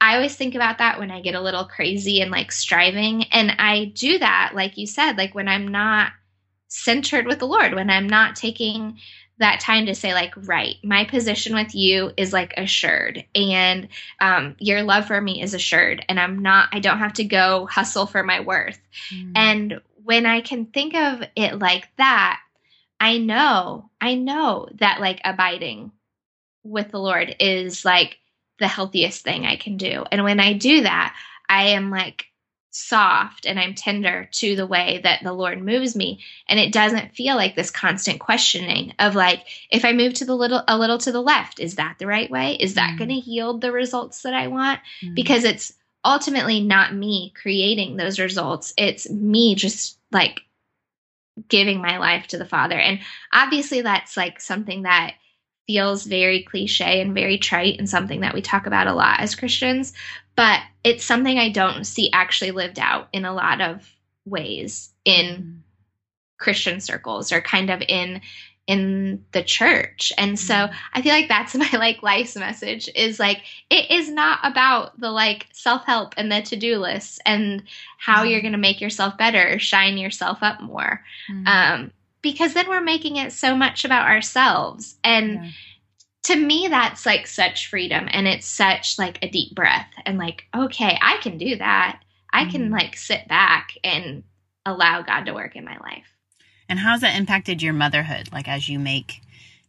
[0.02, 3.26] I always think about that when I get a little crazy and like striving.
[3.26, 6.14] And I do that, like you said, like when I'm not
[6.70, 8.98] centered with the Lord, when I'm not taking
[9.40, 13.88] that time to say like right my position with you is like assured and
[14.20, 17.66] um, your love for me is assured and i'm not i don't have to go
[17.66, 19.32] hustle for my worth mm.
[19.36, 22.40] and when i can think of it like that
[23.00, 25.92] i know i know that like abiding
[26.64, 28.19] with the lord is like
[28.60, 30.04] the healthiest thing I can do.
[30.12, 31.16] And when I do that,
[31.48, 32.26] I am like
[32.72, 36.20] soft and I'm tender to the way that the Lord moves me.
[36.48, 40.36] And it doesn't feel like this constant questioning of like, if I move to the
[40.36, 42.56] little a little to the left, is that the right way?
[42.60, 42.98] Is that mm.
[43.00, 44.80] going to yield the results that I want?
[45.04, 45.16] Mm.
[45.16, 45.74] Because it's
[46.06, 48.74] ultimately not me creating those results.
[48.78, 50.42] It's me just like
[51.48, 52.78] giving my life to the Father.
[52.78, 53.00] And
[53.34, 55.16] obviously that's like something that
[55.70, 59.36] feels very cliche and very trite and something that we talk about a lot as
[59.36, 59.94] Christians,
[60.36, 63.88] but it's something I don't see actually lived out in a lot of
[64.26, 65.60] ways in mm.
[66.40, 68.22] Christian circles or kind of in
[68.66, 70.12] in the church.
[70.18, 70.74] And so mm.
[70.92, 75.12] I feel like that's my like life's message is like it is not about the
[75.12, 77.62] like self-help and the to-do lists and
[78.00, 78.32] how mm.
[78.32, 81.04] you're going to make yourself better, shine yourself up more.
[81.32, 81.48] Mm.
[81.48, 84.98] Um because then we're making it so much about ourselves.
[85.04, 85.50] And yeah.
[86.24, 90.46] to me that's like such freedom and it's such like a deep breath and like
[90.56, 92.02] okay i can do that.
[92.32, 92.52] I mm-hmm.
[92.52, 94.24] can like sit back and
[94.66, 96.06] allow god to work in my life.
[96.68, 99.22] And how's that impacted your motherhood like as you make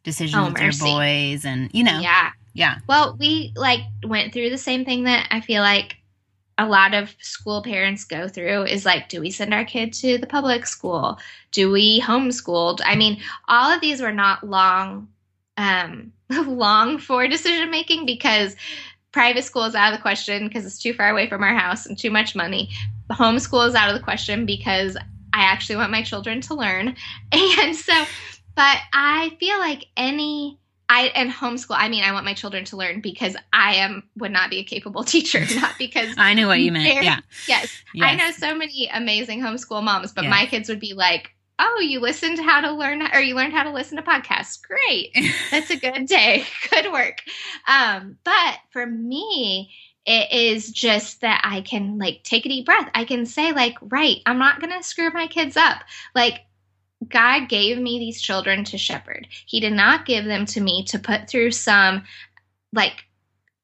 [0.03, 2.01] decisions oh, with your boys and you know.
[2.01, 2.31] Yeah.
[2.53, 2.79] Yeah.
[2.89, 5.97] Well we like went through the same thing that i feel like
[6.61, 10.19] a lot of school parents go through is like, do we send our kid to
[10.19, 11.19] the public school?
[11.53, 12.81] Do we homeschool?
[12.85, 15.09] I mean, all of these were not long,
[15.57, 18.57] um, long for decision making because
[19.11, 21.87] private school is out of the question because it's too far away from our house
[21.87, 22.69] and too much money.
[23.11, 24.99] Homeschool is out of the question because
[25.33, 26.95] I actually want my children to learn.
[27.33, 28.05] And so,
[28.55, 30.60] but I feel like any
[30.91, 31.77] I and homeschool.
[31.79, 34.65] I mean, I want my children to learn because I am would not be a
[34.65, 37.05] capable teacher, not because I knew what you meant.
[37.05, 37.21] Yeah.
[37.47, 37.71] Yes.
[37.95, 38.05] yes.
[38.05, 40.31] I know so many amazing homeschool moms, but yes.
[40.31, 43.63] my kids would be like, "Oh, you listened how to learn, or you learned how
[43.63, 44.59] to listen to podcasts.
[44.61, 45.17] Great,
[45.53, 46.45] that's a good day.
[46.71, 47.19] Good work."
[47.69, 49.71] Um, but for me,
[50.05, 52.91] it is just that I can like take a deep breath.
[52.97, 55.85] I can say like, "Right, I'm not gonna screw my kids up."
[56.17, 56.41] Like
[57.07, 59.27] God gave me these children to shepherd.
[59.47, 62.05] He did not give them to me to put through some
[62.73, 63.05] like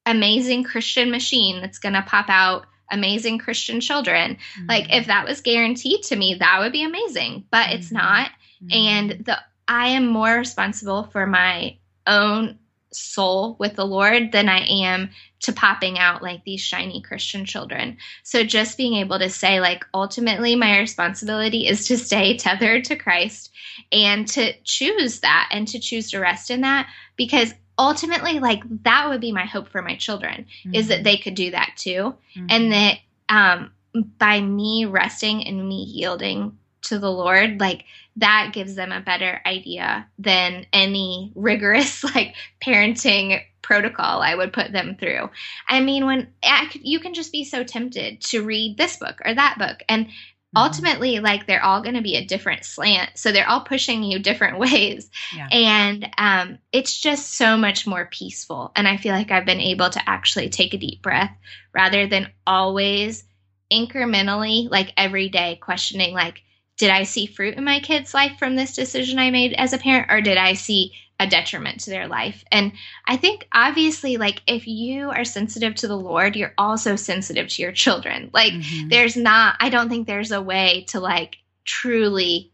[0.05, 4.35] amazing Christian machine that's going to pop out amazing Christian children.
[4.35, 4.69] Mm-hmm.
[4.69, 7.75] Like if that was guaranteed to me, that would be amazing, but mm-hmm.
[7.75, 8.31] it's not.
[8.63, 8.67] Mm-hmm.
[8.71, 12.57] And the I am more responsible for my own
[12.97, 17.97] soul with the Lord than I am to popping out like these shiny Christian children.
[18.23, 22.95] So just being able to say, like, ultimately, my responsibility is to stay tethered to
[22.95, 23.51] Christ
[23.91, 29.09] and to choose that and to choose to rest in that because ultimately, like, that
[29.09, 30.73] would be my hope for my children mm-hmm.
[30.73, 31.03] is that mm-hmm.
[31.03, 32.15] they could do that too.
[32.35, 32.47] Mm-hmm.
[32.49, 32.97] And that
[33.29, 33.71] um,
[34.17, 36.57] by me resting and me yielding
[36.89, 37.85] to the Lord, like
[38.17, 44.71] that gives them a better idea than any rigorous like parenting protocol I would put
[44.71, 45.29] them through.
[45.67, 46.29] I mean, when
[46.73, 50.57] you can just be so tempted to read this book or that book, and mm-hmm.
[50.57, 54.19] ultimately, like they're all going to be a different slant, so they're all pushing you
[54.19, 55.49] different ways, yeah.
[55.51, 58.71] and um, it's just so much more peaceful.
[58.75, 61.35] And I feel like I've been able to actually take a deep breath
[61.73, 63.25] rather than always
[63.71, 66.41] incrementally, like every day, questioning like
[66.77, 69.77] did I see fruit in my kid's life from this decision I made as a
[69.77, 72.43] parent, or did I see a detriment to their life?
[72.51, 72.73] And
[73.05, 77.61] I think obviously, like, if you are sensitive to the Lord, you're also sensitive to
[77.63, 78.29] your children.
[78.31, 78.89] Like, mm-hmm.
[78.89, 82.51] there's not, I don't think there's a way to, like, truly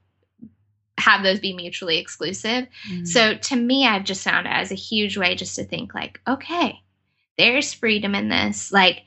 [0.98, 2.68] have those be mutually exclusive.
[2.90, 3.04] Mm-hmm.
[3.04, 6.22] So to me, I've just found it as a huge way just to think, like,
[6.26, 6.80] okay,
[7.38, 8.72] there's freedom in this.
[8.72, 9.02] Like,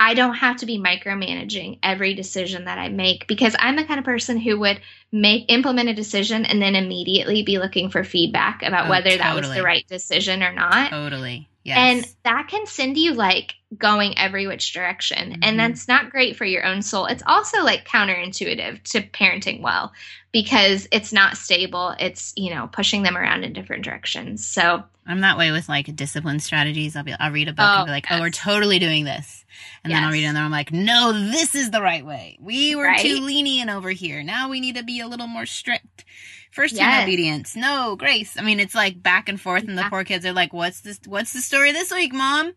[0.00, 3.98] I don't have to be micromanaging every decision that I make because I'm the kind
[3.98, 4.80] of person who would
[5.12, 9.18] make implement a decision and then immediately be looking for feedback about oh, whether totally.
[9.18, 10.88] that was the right decision or not.
[10.88, 11.48] Totally.
[11.64, 11.76] Yes.
[11.78, 15.32] And that can send you like going every which direction.
[15.32, 15.40] Mm-hmm.
[15.42, 17.04] And that's not great for your own soul.
[17.04, 19.92] It's also like counterintuitive to parenting well
[20.32, 21.94] because it's not stable.
[21.98, 24.46] It's, you know, pushing them around in different directions.
[24.46, 26.94] So I'm that way with like discipline strategies.
[26.94, 28.18] I'll be I'll read a book oh, and be oh, like, yes.
[28.18, 29.44] "Oh, we're totally doing this."
[29.82, 29.98] And yes.
[29.98, 30.44] then I'll read another one.
[30.46, 32.38] I'm like, "No, this is the right way.
[32.40, 33.00] We were right?
[33.00, 34.22] too lenient over here.
[34.22, 36.04] Now we need to be a little more strict."
[36.52, 37.02] First yes.
[37.02, 37.56] obedience.
[37.56, 38.36] No, grace.
[38.38, 41.00] I mean, it's like back and forth and the poor kids are like, "What's this
[41.06, 42.52] what's the story this week, mom?"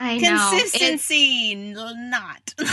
[0.00, 0.50] I know.
[0.50, 2.54] Consistency not.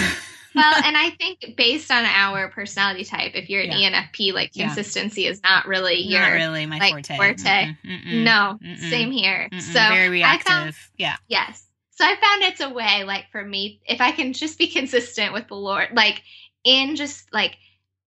[0.55, 3.91] well, and I think based on our personality type, if you're an yeah.
[3.91, 5.29] ENFP, like consistency yeah.
[5.31, 7.17] is not really your not really my like, forte.
[7.17, 7.35] forte.
[7.43, 9.49] Mm-mm, mm-mm, no, mm-mm, same here.
[9.59, 10.47] so very reactive.
[10.47, 11.17] Found, yeah.
[11.27, 11.65] Yes.
[11.91, 15.33] So I found it's a way, like for me, if I can just be consistent
[15.33, 16.23] with the Lord, like
[16.63, 17.57] in just like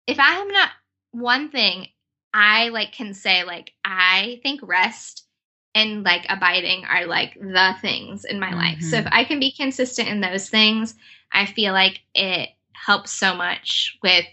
[0.06, 0.70] if I am not
[1.12, 1.88] one thing,
[2.32, 5.26] I like can say like I think rest
[5.74, 8.56] and like abiding are like the things in my mm-hmm.
[8.56, 8.80] life.
[8.82, 9.14] So if mm-hmm.
[9.14, 10.94] I can be consistent in those things,
[11.32, 14.26] I feel like it helps so much with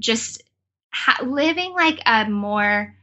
[0.00, 0.42] just
[0.92, 2.94] ha- living like a more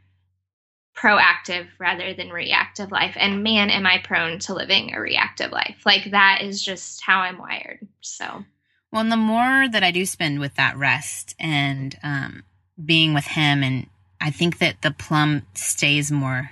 [0.95, 3.15] proactive rather than reactive life.
[3.17, 5.77] And man, am I prone to living a reactive life.
[5.85, 7.87] Like that is just how I'm wired.
[8.01, 8.43] So,
[8.91, 12.43] well, and the more that I do spend with that rest and um,
[12.83, 13.87] being with him, and
[14.19, 16.51] I think that the plumb stays more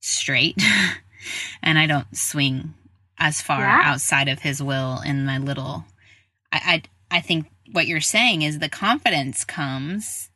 [0.00, 0.62] straight
[1.62, 2.74] and I don't swing
[3.18, 3.82] as far yeah.
[3.84, 5.84] outside of his will in my little
[6.52, 10.30] I, I I think what you're saying is the confidence comes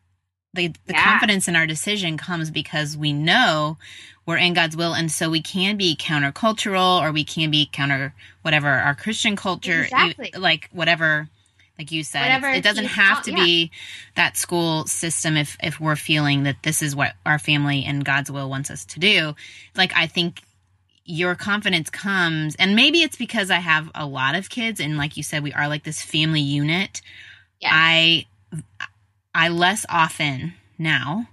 [0.54, 1.04] the the yeah.
[1.04, 3.78] confidence in our decision comes because we know
[4.26, 8.14] we're in God's will and so we can be countercultural or we can be counter
[8.42, 10.30] whatever our Christian culture exactly.
[10.36, 11.28] like whatever
[11.80, 13.44] like you said it doesn't have to yeah.
[13.44, 13.70] be
[14.14, 18.30] that school system if if we're feeling that this is what our family and god's
[18.30, 19.34] will wants us to do
[19.74, 20.42] like i think
[21.04, 25.16] your confidence comes and maybe it's because i have a lot of kids and like
[25.16, 27.00] you said we are like this family unit
[27.60, 27.70] yes.
[27.74, 28.26] i
[29.34, 31.26] i less often now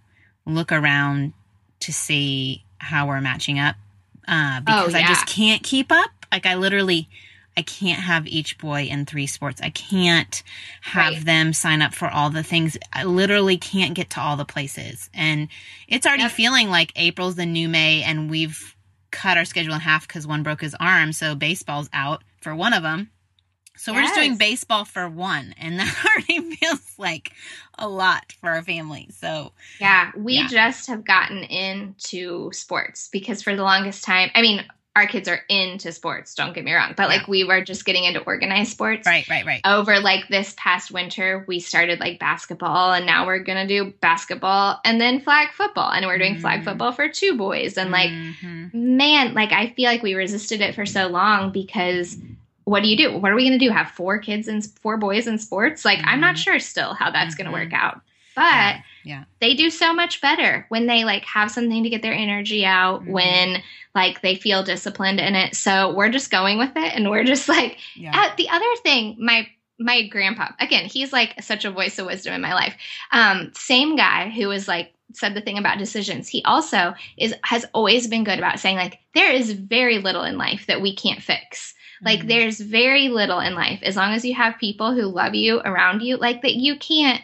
[0.45, 1.33] look around
[1.79, 3.75] to see how we're matching up
[4.27, 5.05] uh, because oh, yeah.
[5.05, 7.07] i just can't keep up like i literally
[7.57, 9.61] I can't have each boy in three sports.
[9.61, 10.43] I can't
[10.81, 11.25] have right.
[11.25, 12.77] them sign up for all the things.
[12.93, 15.09] I literally can't get to all the places.
[15.11, 15.47] And
[15.87, 16.31] it's already yep.
[16.31, 18.75] feeling like April's the new May and we've
[19.17, 21.11] cut our schedule in half because one broke his arm.
[21.13, 23.09] So baseball's out, for one of them.
[23.75, 27.31] So we're just doing baseball for one, and that already feels like
[27.77, 29.07] a lot for our family.
[29.11, 30.47] So Yeah, we Yeah.
[30.47, 34.65] just have gotten into sports because for the longest time, I mean,
[34.97, 38.03] our kids are into sports, don't get me wrong, but like we were just getting
[38.03, 39.05] into organized sports.
[39.05, 39.61] right, right, right.
[39.63, 43.93] Over like this past winter, we started like basketball and now we're going to do
[44.01, 45.91] basketball and then flag football.
[45.91, 46.63] And we're doing flag Mhm.
[46.65, 47.77] football for two boys.
[47.77, 48.73] And like, Mhm.
[48.73, 52.17] man, like I feel like we resisted it for so long because
[52.63, 53.17] what do you do?
[53.17, 53.71] What are we going to do?
[53.71, 55.85] Have four kids and four boys in sports?
[55.85, 56.39] Like, I'm not Mhm.
[56.43, 58.01] sure still how that's going to work out.
[58.35, 59.23] But Yeah, yeah.
[59.39, 63.03] they do so much better when they like have something to get their energy out,
[63.03, 63.11] Mhm.
[63.11, 63.63] when
[63.95, 65.55] like they feel disciplined in it.
[65.55, 68.33] So we're just going with it and we're just like yeah.
[68.37, 69.47] the other thing, my
[69.79, 72.75] my grandpa, again, he's like such a voice of wisdom in my life.
[73.11, 76.27] Um, same guy who was like said the thing about decisions.
[76.27, 80.37] He also is has always been good about saying like there is very little in
[80.37, 81.73] life that we can't fix.
[82.03, 82.27] Like Mhm.
[82.27, 86.01] there's very little in life as long as you have people who love you around
[86.01, 87.21] you, like that you can't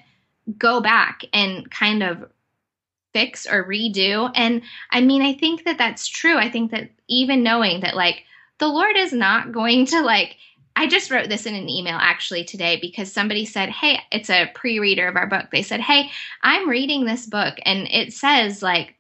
[0.58, 2.30] go back and kind of
[3.14, 4.32] fix or redo.
[4.36, 6.38] And I mean, I think that that's true.
[6.38, 8.24] I think that even knowing that like
[8.60, 10.38] the Lord is not going to like
[10.76, 14.52] I just wrote this in an email actually today because somebody said, Hey, it's a
[14.56, 15.46] pre reader of our book.
[15.52, 16.10] They said, Hey,
[16.42, 18.96] I'm reading this book and it says, like,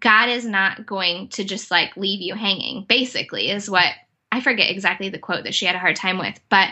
[0.00, 3.92] God is not going to just like leave you hanging, basically, is what
[4.32, 6.40] I forget exactly the quote that she had a hard time with.
[6.48, 6.70] But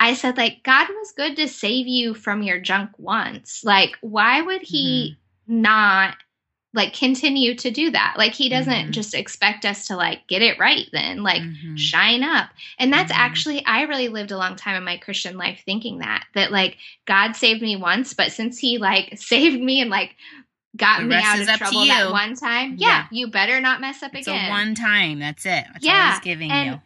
[0.00, 3.62] I said, like, God was good to save you from your junk once.
[3.62, 6.16] Like, why would He not
[6.72, 8.14] like continue to do that?
[8.16, 8.90] Like, He doesn't Mhm.
[8.92, 11.22] just expect us to like get it right then.
[11.22, 11.76] Like, Mhm.
[11.78, 12.48] shine up.
[12.78, 13.16] And that's Mhm.
[13.18, 16.78] actually, I really lived a long time in my Christian life thinking that, that like
[17.06, 20.16] God saved me once, but since he like saved me and like
[20.76, 22.88] got The me out of trouble that one time, Yeah.
[22.88, 24.48] yeah, you better not mess up again.
[24.48, 25.18] one time.
[25.18, 25.64] That's it.
[25.72, 26.80] That's all Yeah, he's giving and- you.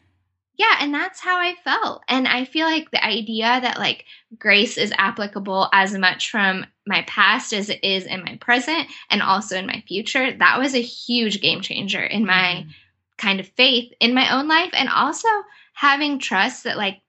[0.56, 2.02] Yeah, and that's how I felt.
[2.08, 4.04] And I feel like the idea that like
[4.38, 9.22] grace is applicable as much from my past as it is in my present and
[9.22, 12.74] also in my future, that was a huge game changer in my Mhm.
[13.16, 15.28] kind of faith in my own life and also
[15.72, 17.00] having trust that like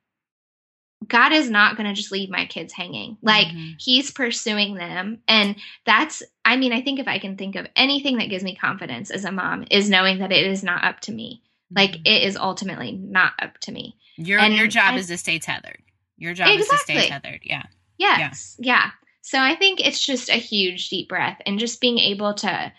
[1.07, 3.17] God is not going to just leave my kids hanging.
[3.21, 3.75] Like Mhm.
[3.79, 8.17] he's pursuing them and that's I mean I think if I can think of anything
[8.17, 11.11] that gives me confidence as a mom is knowing that it is not up to
[11.11, 11.41] me.
[11.73, 12.01] Like Mhm.
[12.07, 13.97] it is ultimately not up to me.
[14.17, 15.81] your and your job I- is to stay tethered.
[16.17, 17.09] Your job is to stay Exactly.
[17.09, 17.41] tethered.
[17.43, 17.63] Yeah.
[17.97, 18.55] Yes.
[18.59, 18.91] Yeah.
[19.21, 22.71] So I think it's just a huge deep breath and just being able to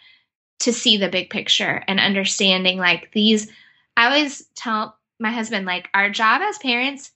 [0.61, 3.51] to see the big picture and understanding like these
[3.97, 7.12] I always tell my husband like our job as parents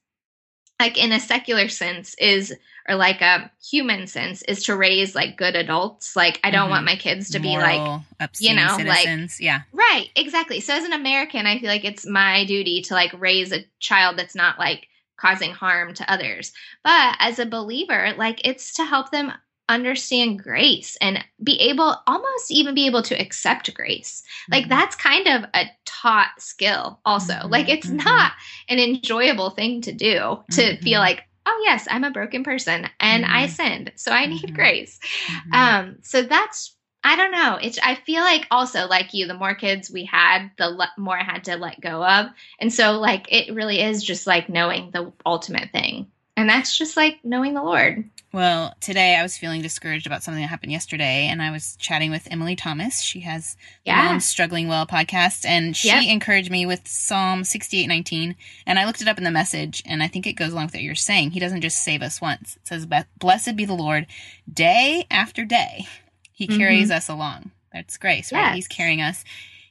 [0.79, 2.55] like in a secular sense is
[2.91, 6.17] or like a human sense is to raise like good adults.
[6.17, 6.71] Like I don't Mhm.
[6.71, 8.03] want my kids to be like
[8.41, 9.41] you know, like- citizens.
[9.41, 9.61] yeah.
[9.73, 10.61] Right, exactly.
[10.61, 14.19] So as an American, I feel like it's my duty to like raise a child
[14.19, 16.53] that's not like causing harm to others.
[16.83, 19.33] But as a believer, like it's to help them
[19.69, 24.25] understand grace and be able almost even be able to accept grace.
[24.51, 24.69] Like Mhm.
[24.71, 27.35] that's kind of a taught skill also.
[27.35, 28.05] Mhm, Like it's mhm.
[28.05, 28.33] not
[28.69, 33.25] an enjoyable thing to do to feel like, oh yes, I'm a broken person and
[33.27, 33.51] I Mhm.
[33.51, 34.55] sinned, so I need Mhm.
[34.55, 34.99] grace.
[35.27, 35.55] Mhm.
[35.55, 37.59] Um, so that's I don't know.
[37.61, 41.19] It's I feel like also like you, the more kids we had, the le- more
[41.19, 42.27] I had to let go of,
[42.59, 46.97] and so like it really is just like knowing the ultimate thing, and that's just
[46.99, 48.05] like knowing the Lord.
[48.33, 52.13] Well, today I was feeling discouraged about something that happened yesterday, and I was chatting
[52.13, 53.01] with Emily Thomas.
[53.03, 53.55] She has
[53.85, 56.05] the Yeah, Mom's Struggling Well podcast, and she Yep.
[56.05, 58.37] encouraged me with Psalm 68:19.
[58.67, 60.75] And I looked it up in the message, and I think it goes along with
[60.75, 61.33] what you're saying.
[61.33, 62.55] He doesn't just save us once.
[62.55, 62.87] It says,
[63.19, 64.07] "Blessed be the Lord,
[64.53, 65.89] day after day,
[66.31, 66.57] He Mhm.
[66.57, 68.47] carries us along." That's grace, right?
[68.47, 68.55] Yes.
[68.55, 69.25] He's carrying us.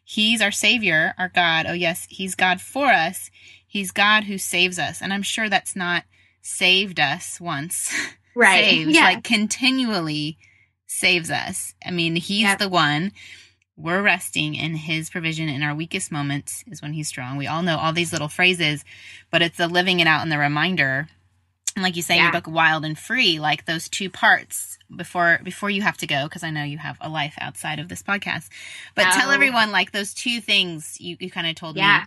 [0.03, 1.65] He's our Savior, our God.
[1.65, 3.31] Oh yes, He's God for us.
[3.65, 6.03] He's God who saves us, and I'm sure that's not
[6.41, 7.93] saved us once.
[8.39, 8.63] right.
[8.69, 10.37] saves, yeah, like continually
[10.87, 11.73] saves us.
[11.85, 12.59] I mean, he's Yep.
[12.59, 13.11] the one.
[13.77, 17.37] We're resting in his provision in our weakest moments is when he's strong.
[17.37, 18.83] We all know all these little phrases,
[19.31, 21.07] but it's the living it out and the reminder.
[21.75, 25.39] And like you say in your book, Wild and Free, like those two parts before
[25.43, 28.03] before you have to go, because I know you have a life outside of this
[28.03, 28.49] podcast.
[28.95, 29.33] But tell Oh.
[29.33, 31.99] everyone like those two things you, you kind of told Yeah.
[32.01, 32.05] me.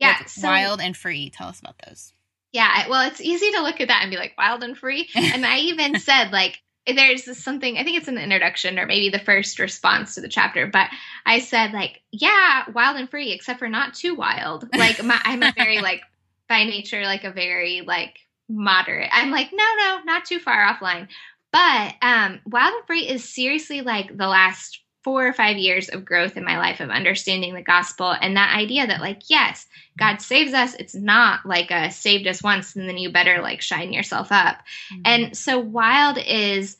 [0.00, 0.16] yeah.
[0.18, 1.30] What's So, wild and free.
[1.30, 2.12] Tell us about those.
[2.52, 5.08] Yeah, well, it's easy to look at that and be like wild and free.
[5.14, 8.86] And I even said like there's this something I think it's in the introduction or
[8.86, 10.88] maybe the first response to the chapter, but
[11.26, 14.68] I said like, yeah, wild and free, except for not too wild.
[14.74, 16.02] Like my, I'm a very like
[16.48, 18.18] by nature like a very like
[18.48, 19.10] moderate.
[19.12, 21.08] I'm like, no, no, not too far offline.
[21.52, 26.04] But um Wild and Free is seriously like the last four or five years of
[26.04, 29.66] growth in my life of understanding the gospel and that idea that like yes
[29.98, 30.74] god saves us.
[30.74, 34.58] It's not like a saved us once and then you better like shine yourself up.
[34.92, 35.00] Mm-hmm.
[35.06, 36.76] and so wild is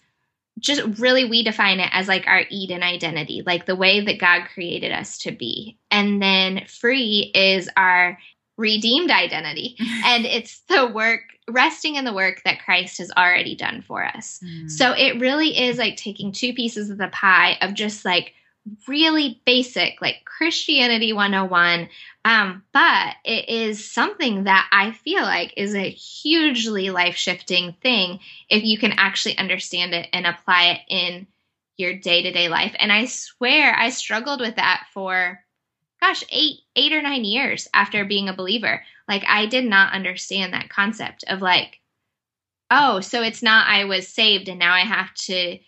[0.59, 4.43] just really we define it as like our eden identity like the way that god
[4.53, 5.79] created us to be.
[5.91, 8.19] And then free is our
[8.59, 9.79] redeemed identity.
[10.05, 14.41] And it's the work resting in the work that Christ has already done for us.
[14.45, 14.71] Mm.
[14.71, 18.35] So it really is like taking two pieces of the pie of just like
[18.87, 21.89] really basic like Christianity 101
[22.25, 28.21] um but it is something that I feel like is a hugely life-shifting thing
[28.51, 31.27] if you can actually understand it and apply it in
[31.77, 35.41] your day-to-day life and I swear I struggled with that for
[36.01, 38.83] gosh, eight, eight or nine years after being a believer.
[39.09, 41.81] Like I did not understand that concept of like,
[42.71, 45.59] oh, so it's not I was saved and now I have to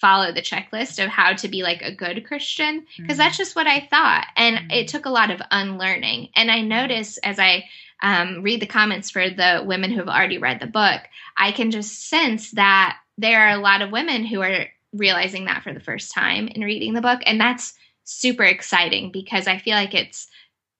[0.00, 3.18] follow the checklist of how to be like a good Christian because mm-hmm.
[3.18, 4.26] that's just what I thought.
[4.36, 4.70] And mm-hmm.
[4.70, 6.28] it took a lot of unlearning.
[6.36, 7.64] And I notice as I
[8.02, 11.00] um, read the comments for the women who have already read the book,
[11.36, 15.62] I can just sense that there are a lot of women who are realizing that
[15.62, 17.20] for the first time in reading the book.
[17.26, 17.74] And that's
[18.08, 20.28] super exciting because I feel like it's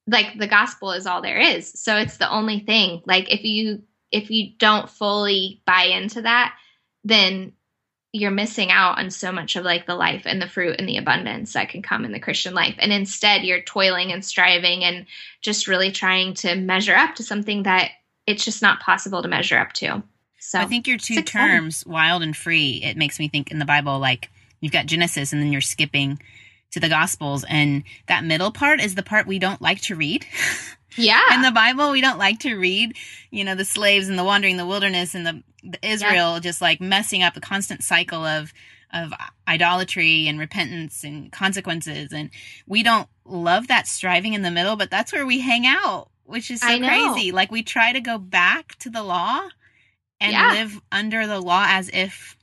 [0.07, 1.71] like the gospel is all there is.
[1.79, 3.03] So it's the only thing.
[3.05, 6.55] Like if you if you don't fully buy into that,
[7.05, 7.53] then
[8.13, 10.97] you're missing out on so much of like the life and the fruit and the
[10.97, 12.75] abundance that can come in the Christian life.
[12.79, 15.05] And instead you're toiling and striving and
[15.43, 17.91] just really trying to measure up to something that
[18.27, 20.03] it's just not possible to measure up to.
[20.41, 23.67] So I think your two terms, wild and free, it makes me think in the
[23.67, 26.19] Bible like you've got Genesis and then you're skipping
[26.73, 27.45] to the Gospels.
[27.49, 30.27] And that middle part is the part we don't like to read.
[30.97, 31.35] Yeah.
[31.35, 32.97] In the Bible, we don't like to read,
[33.31, 36.41] you know, the slaves and the wandering the wilderness and the, the Israel yeah.
[36.41, 38.53] just like messing up a constant cycle of
[38.93, 39.13] of
[39.47, 42.31] idolatry and repentance and consequences and
[42.67, 46.51] we don't love that striving in the middle but that's where we hang out which
[46.51, 49.47] is so crazy like we try to go back to the law
[50.21, 50.53] and yeah.
[50.53, 52.35] live under the law as if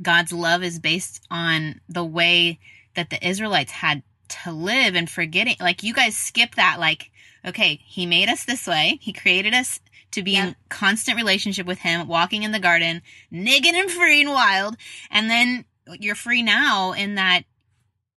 [0.00, 2.60] God's love is based on the way
[2.94, 4.02] that the Israelites had
[4.42, 7.10] to live and forgetting like you guys skip that like
[7.46, 8.98] okay he made us this way.
[9.00, 9.80] He created us
[10.12, 14.30] to be in constant relationship with him walking in the garden niggin and free and
[14.30, 14.76] wild.
[15.10, 17.42] And then you're free now in that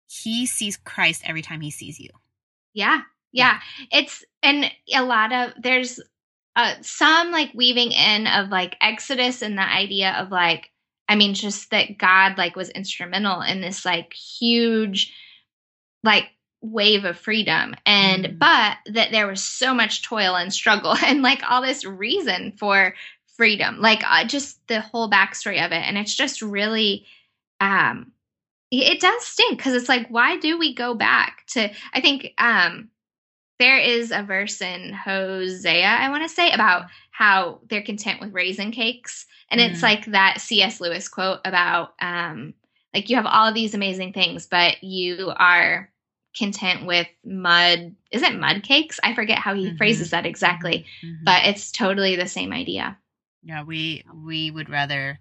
[0.07, 2.09] he sees christ every time he sees you.
[2.73, 3.01] Yeah
[3.31, 3.59] yeah,
[3.91, 3.99] yeah.
[3.99, 5.99] it's and a lot of there's
[6.55, 10.71] uh, some like weaving in of like exodus and the idea of like
[11.09, 15.13] I mean, just that God like was instrumental in this like huge
[16.03, 16.29] like
[16.61, 17.75] wave of freedom.
[17.85, 18.39] And mm.
[18.39, 22.95] but that there was so much toil and struggle and like all this reason for
[23.35, 23.79] freedom.
[23.79, 25.83] Like uh, just the whole backstory of it.
[25.83, 27.05] And it's just really
[27.59, 28.11] um
[28.69, 32.89] it does stink because it's like why do we go back to i think um
[33.59, 38.33] there is a verse in hosea i want to say about how they're content with
[38.33, 39.69] raisin cakes and mm.
[39.69, 40.81] it's like that C.S.
[40.81, 42.53] Lewis quote about um,
[42.93, 45.89] like you have all of these amazing things, but you are
[46.35, 47.95] content with mud.
[48.11, 48.99] Is it mud cakes?
[49.03, 49.77] I forget how he mm-hmm.
[49.77, 51.23] phrases that exactly, mm-hmm.
[51.23, 52.97] but it's totally the same idea.
[53.43, 55.19] Yeah, we we would rather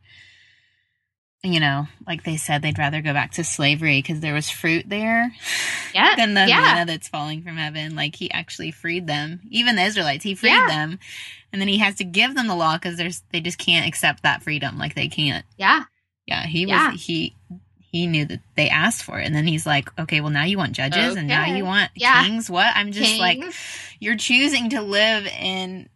[1.42, 4.88] you know, like they said, they'd rather go back to slavery because there was fruit
[4.88, 5.32] there
[5.94, 6.60] yeah, than the yeah.
[6.60, 7.94] manna that's falling from heaven.
[7.94, 10.24] Like he actually freed them, even the Israelites.
[10.24, 10.66] He freed yeah.
[10.66, 10.98] them,
[11.52, 14.22] and then he has to give them the law because there's they just can't accept
[14.22, 14.78] that freedom.
[14.78, 15.44] Like they can't.
[15.56, 15.84] Yeah,
[16.26, 16.46] yeah.
[16.46, 16.92] He yeah.
[16.92, 17.34] was he
[17.78, 20.58] he knew that they asked for it, and then he's like, okay, well now you
[20.58, 21.18] want judges, okay.
[21.18, 22.24] and now you want yeah.
[22.24, 22.50] kings.
[22.50, 22.66] What?
[22.74, 23.20] I'm just kings.
[23.20, 23.54] like,
[24.00, 25.88] you're choosing to live in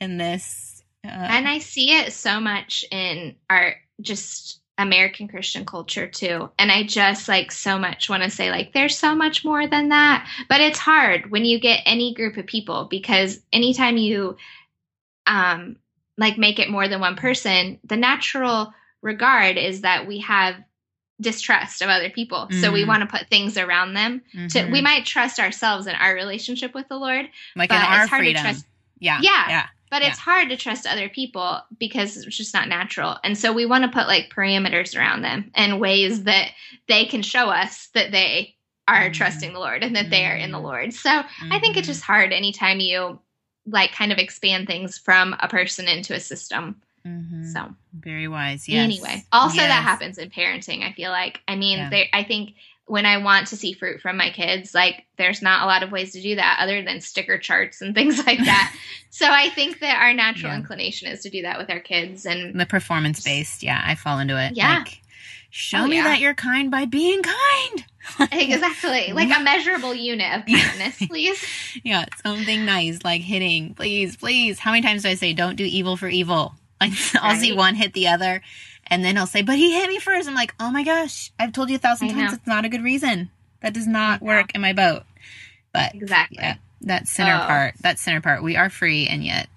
[0.00, 0.82] in this.
[1.04, 6.50] Uh, and I see it so much in our just American Christian culture too.
[6.58, 9.90] And I just like so much want to say like there's so much more than
[9.90, 10.28] that.
[10.48, 14.36] But it's hard when you get any group of people because anytime you
[15.26, 15.76] um
[16.16, 20.56] like make it more than one person, the natural regard is that we have
[21.20, 22.38] distrust of other people.
[22.38, 22.60] Mm-hmm.
[22.60, 22.88] So we mm-hmm.
[22.88, 24.22] want to put things around them.
[24.34, 24.46] Mm-hmm.
[24.48, 24.84] To we mm-hmm.
[24.84, 27.28] might trust ourselves in our relationship with the Lord.
[27.54, 28.42] Like in our freedom.
[28.42, 28.66] Trust,
[28.98, 29.20] yeah.
[29.22, 29.48] Yeah.
[29.48, 30.08] Yeah but yeah.
[30.08, 33.84] it's hard to trust other people because it's just not natural and so we want
[33.84, 36.48] to put like parameters around them and ways that
[36.88, 38.56] they can show us that they
[38.88, 39.12] are mm-hmm.
[39.12, 40.10] trusting the lord and that mm-hmm.
[40.10, 40.66] they are in the mm-hmm.
[40.66, 41.52] lord so mm-hmm.
[41.52, 41.92] i think it's mm-hmm.
[41.92, 43.20] just hard anytime you
[43.66, 47.44] like kind of expand things from a person into a system mm-hmm.
[47.44, 47.68] so
[48.00, 48.82] very wise yes.
[48.82, 49.68] anyway also yes.
[49.68, 51.90] that happens in parenting i feel like i mean yeah.
[51.90, 52.54] they, i think
[52.86, 55.92] when I want to see fruit from my kids, like there's not a lot of
[55.92, 58.74] ways to do that other than sticker charts and things like that.
[59.10, 60.58] so I think that our natural yeah.
[60.58, 63.62] inclination is to do that with our kids and the performance based.
[63.62, 64.56] Yeah, I fall into it.
[64.56, 64.78] Yeah.
[64.78, 65.00] Like,
[65.50, 66.04] show Oh, me yeah.
[66.04, 67.84] that you're kind by being kind.
[68.32, 69.12] exactly.
[69.12, 71.44] Like a measurable unit of kindness, please.
[71.84, 73.74] Yeah, something nice like hitting.
[73.74, 74.58] Please, please.
[74.58, 76.54] How many times do I say don't do evil for evil?
[76.80, 78.42] Like I'll see one hit the other,
[78.86, 80.28] and then he'll say, "But he hit me first.
[80.28, 82.36] I'm like, "Oh my gosh, I've told you a thousand I times know.
[82.36, 83.30] it's not a good reason.
[83.60, 85.04] That does not work in my boat."
[85.72, 86.38] But Exactly.
[86.40, 87.46] yeah, that center Oh.
[87.46, 89.48] part, that center part, we are free, and yet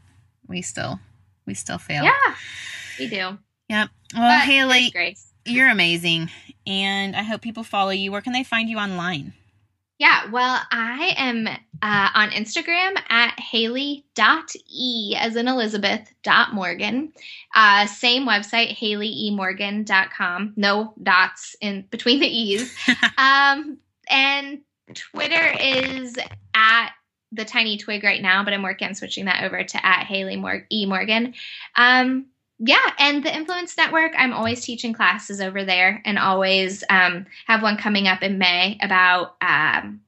[0.48, 1.00] we still,
[1.46, 2.04] we still fail.
[2.04, 2.36] Yeah,
[3.00, 3.38] we do.
[3.70, 3.90] Yep.
[4.14, 5.34] Well, But Hayley, grace.
[5.44, 6.30] you're amazing,
[6.68, 8.12] and I hope people follow you.
[8.12, 9.34] Where can they find you online?
[9.98, 17.14] Yeah, well, I am uh, on Instagram at Hayley.e as in Elizabeth dot Morgan.
[17.54, 20.54] Uh, same website, HayleyEMorgan.com.
[20.58, 22.76] No dots in between the E's.
[23.18, 23.78] um,
[24.10, 24.62] and
[24.94, 26.18] Twitter is
[26.54, 26.90] at
[27.32, 30.36] the tiny twig right now, but I'm working on switching that over to at Hayley
[30.36, 31.34] Mor- E Morgan.
[31.76, 32.28] Um,
[32.60, 37.62] yeah, and the Influence Network, I'm always teaching classes over there and always um, have
[37.62, 40.02] one coming up in May about um,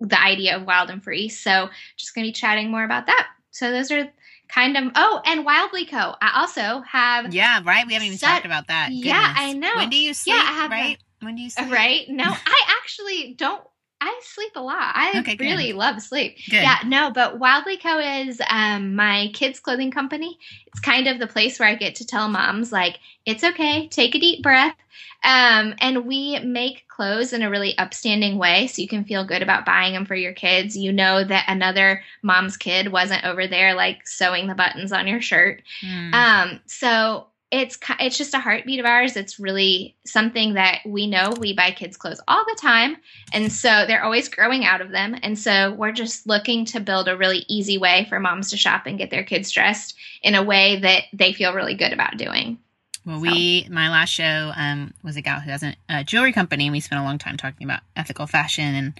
[0.00, 1.28] the idea of wild and free.
[1.28, 3.28] So just going to be chatting more about that.
[3.50, 4.08] So those are
[4.48, 6.14] kind of, oh, and Wildly Co.
[6.20, 7.86] I also have, Yeah, right.
[7.86, 8.92] We haven't even Su- talked about that.
[8.92, 9.72] Yeah, I know.
[9.76, 10.36] When do you sleep?
[10.36, 10.98] I have right.
[11.20, 11.70] When do you sleep?
[11.70, 12.08] right?
[12.08, 13.62] No, I actually don't.
[14.00, 14.92] I sleep a lot.
[14.94, 16.36] I Okay, really love sleep.
[16.48, 16.62] Good.
[16.62, 20.38] Yeah, no, but Wildly Co is um, my kids' clothing company.
[20.66, 24.14] It's kind of the place where I get to tell moms, like, it's okay, take
[24.14, 24.74] a deep breath.
[25.22, 29.42] Um, and we make clothes in a really upstanding way so you can feel good
[29.42, 30.76] about buying them for your kids.
[30.76, 35.20] You know that another mom's kid wasn't over there, like, sewing the buttons on your
[35.20, 35.62] shirt.
[35.82, 36.14] Hmm.
[36.14, 39.16] Um, so it's it's just a heartbeat of ours.
[39.16, 41.32] It's really something that we know.
[41.38, 42.96] We buy kids clothes all the time,
[43.32, 45.16] and so they're always growing out of them.
[45.22, 48.86] And so we're just looking to build a really easy way for moms to shop
[48.86, 52.58] and get their kids dressed in a way that they feel really good about doing.
[53.04, 56.66] Well, we my last show um, was a gal who has a, a jewelry company,
[56.66, 58.92] and we spent a long time talking about ethical fashion and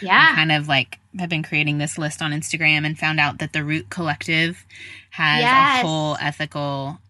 [0.00, 3.52] Yeah, kind of like have been creating this list on Instagram and found out that
[3.54, 4.64] the Root Collective
[5.10, 5.82] has Yes.
[5.82, 7.00] a whole ethical.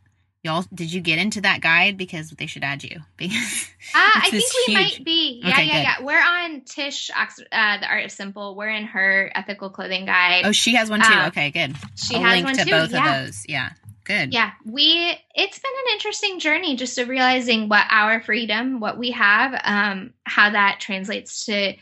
[0.47, 4.31] Y'all, did you get into that guide because they should add you because Ah, I
[4.31, 4.83] think we huge.
[4.99, 5.41] might be.
[5.45, 5.83] Yeah, Okay, yeah, good.
[5.83, 6.07] yeah.
[6.07, 8.55] We're on Tsh, uh, the Art of Simple.
[8.57, 10.43] We're in her ethical clothing guide.
[10.47, 11.13] oh she has one too.
[11.13, 11.75] Um, okay, good.
[11.97, 12.71] she I'll has link one to too.
[12.71, 13.21] both yeah.
[13.21, 13.45] of those.
[13.49, 13.71] Yeah,
[14.05, 14.33] good.
[14.33, 19.11] Yeah, we it's been an interesting journey just of realizing what our freedom, what we
[19.13, 21.75] have, um, how that translates to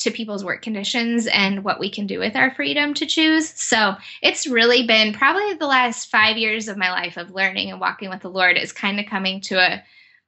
[0.00, 3.50] to people's work conditions and what we can do with our freedom to choose.
[3.50, 7.80] So it's really been probably the last five years of my life of learning and
[7.80, 9.82] walking with the Lord is kind of coming to a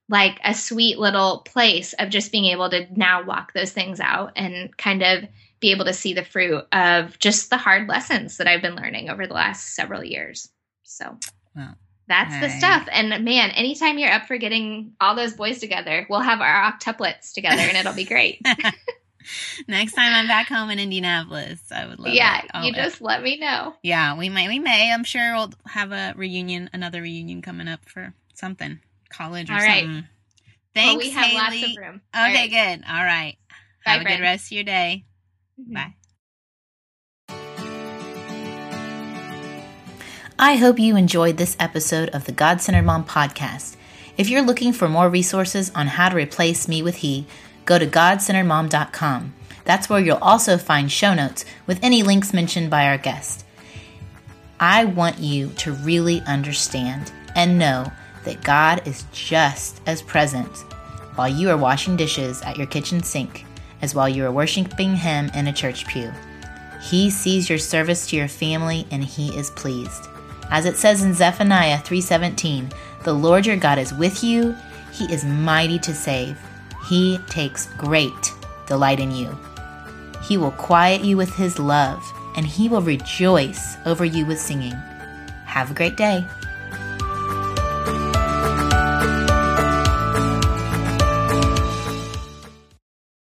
[0.09, 4.33] like a sweet little place of just being able to now walk those things out
[4.35, 5.23] and kind of
[5.59, 9.09] be able to see the fruit of just the hard lessons that I've been learning
[9.09, 10.49] over the last several years.
[10.83, 11.17] So
[11.55, 11.75] Well,
[12.07, 12.87] that's the stuff.
[12.91, 17.33] And man, anytime you're up for getting all those boys together, we'll have our octuplets
[17.33, 18.41] together and it'll be great.
[19.67, 22.15] Next time I'm back home in Indianapolis, I would love to.
[22.15, 22.51] yeah, it.
[22.53, 23.73] I'll- you just let me know.
[23.83, 24.47] Yeah, we may.
[24.47, 24.91] We may.
[24.93, 29.59] I'm sure we'll have a reunion, another reunion coming up for something, college or All
[29.59, 29.83] right.
[29.83, 30.07] something.
[30.75, 31.61] Thanks, well, we have Hayley.
[31.61, 32.01] lots of room.
[32.15, 32.79] Okay, right.
[32.79, 32.85] good.
[32.89, 33.35] All right.
[33.85, 35.05] Bye, have a good rest of your day.
[35.61, 35.73] Mhm.
[35.73, 35.93] Bye.
[40.39, 43.75] I hope you enjoyed this episode of the God Centered Mom podcast.
[44.17, 47.25] If you're looking for more resources on how to replace me with he,
[47.65, 49.33] go to godcenteredmom.com.
[49.65, 53.45] That's where you'll also find show notes with any links mentioned by our guest.
[54.59, 57.91] I want you to really understand and know
[58.23, 60.49] that God is just as present
[61.15, 63.45] while you are washing dishes at your kitchen sink
[63.81, 66.11] as while you are worshiping Him in a church pew.
[66.81, 70.07] He sees your service to your family and he is pleased.
[70.49, 72.71] As it says in Zephaniah 3:17,
[73.03, 74.55] "The Lord your God is with you;
[74.91, 76.37] he is mighty to save.
[76.87, 78.33] He takes great
[78.65, 79.37] delight in you.
[80.21, 82.03] He will quiet you with his love,
[82.35, 84.75] and he will rejoice over you with singing."
[85.45, 86.25] Have a great day.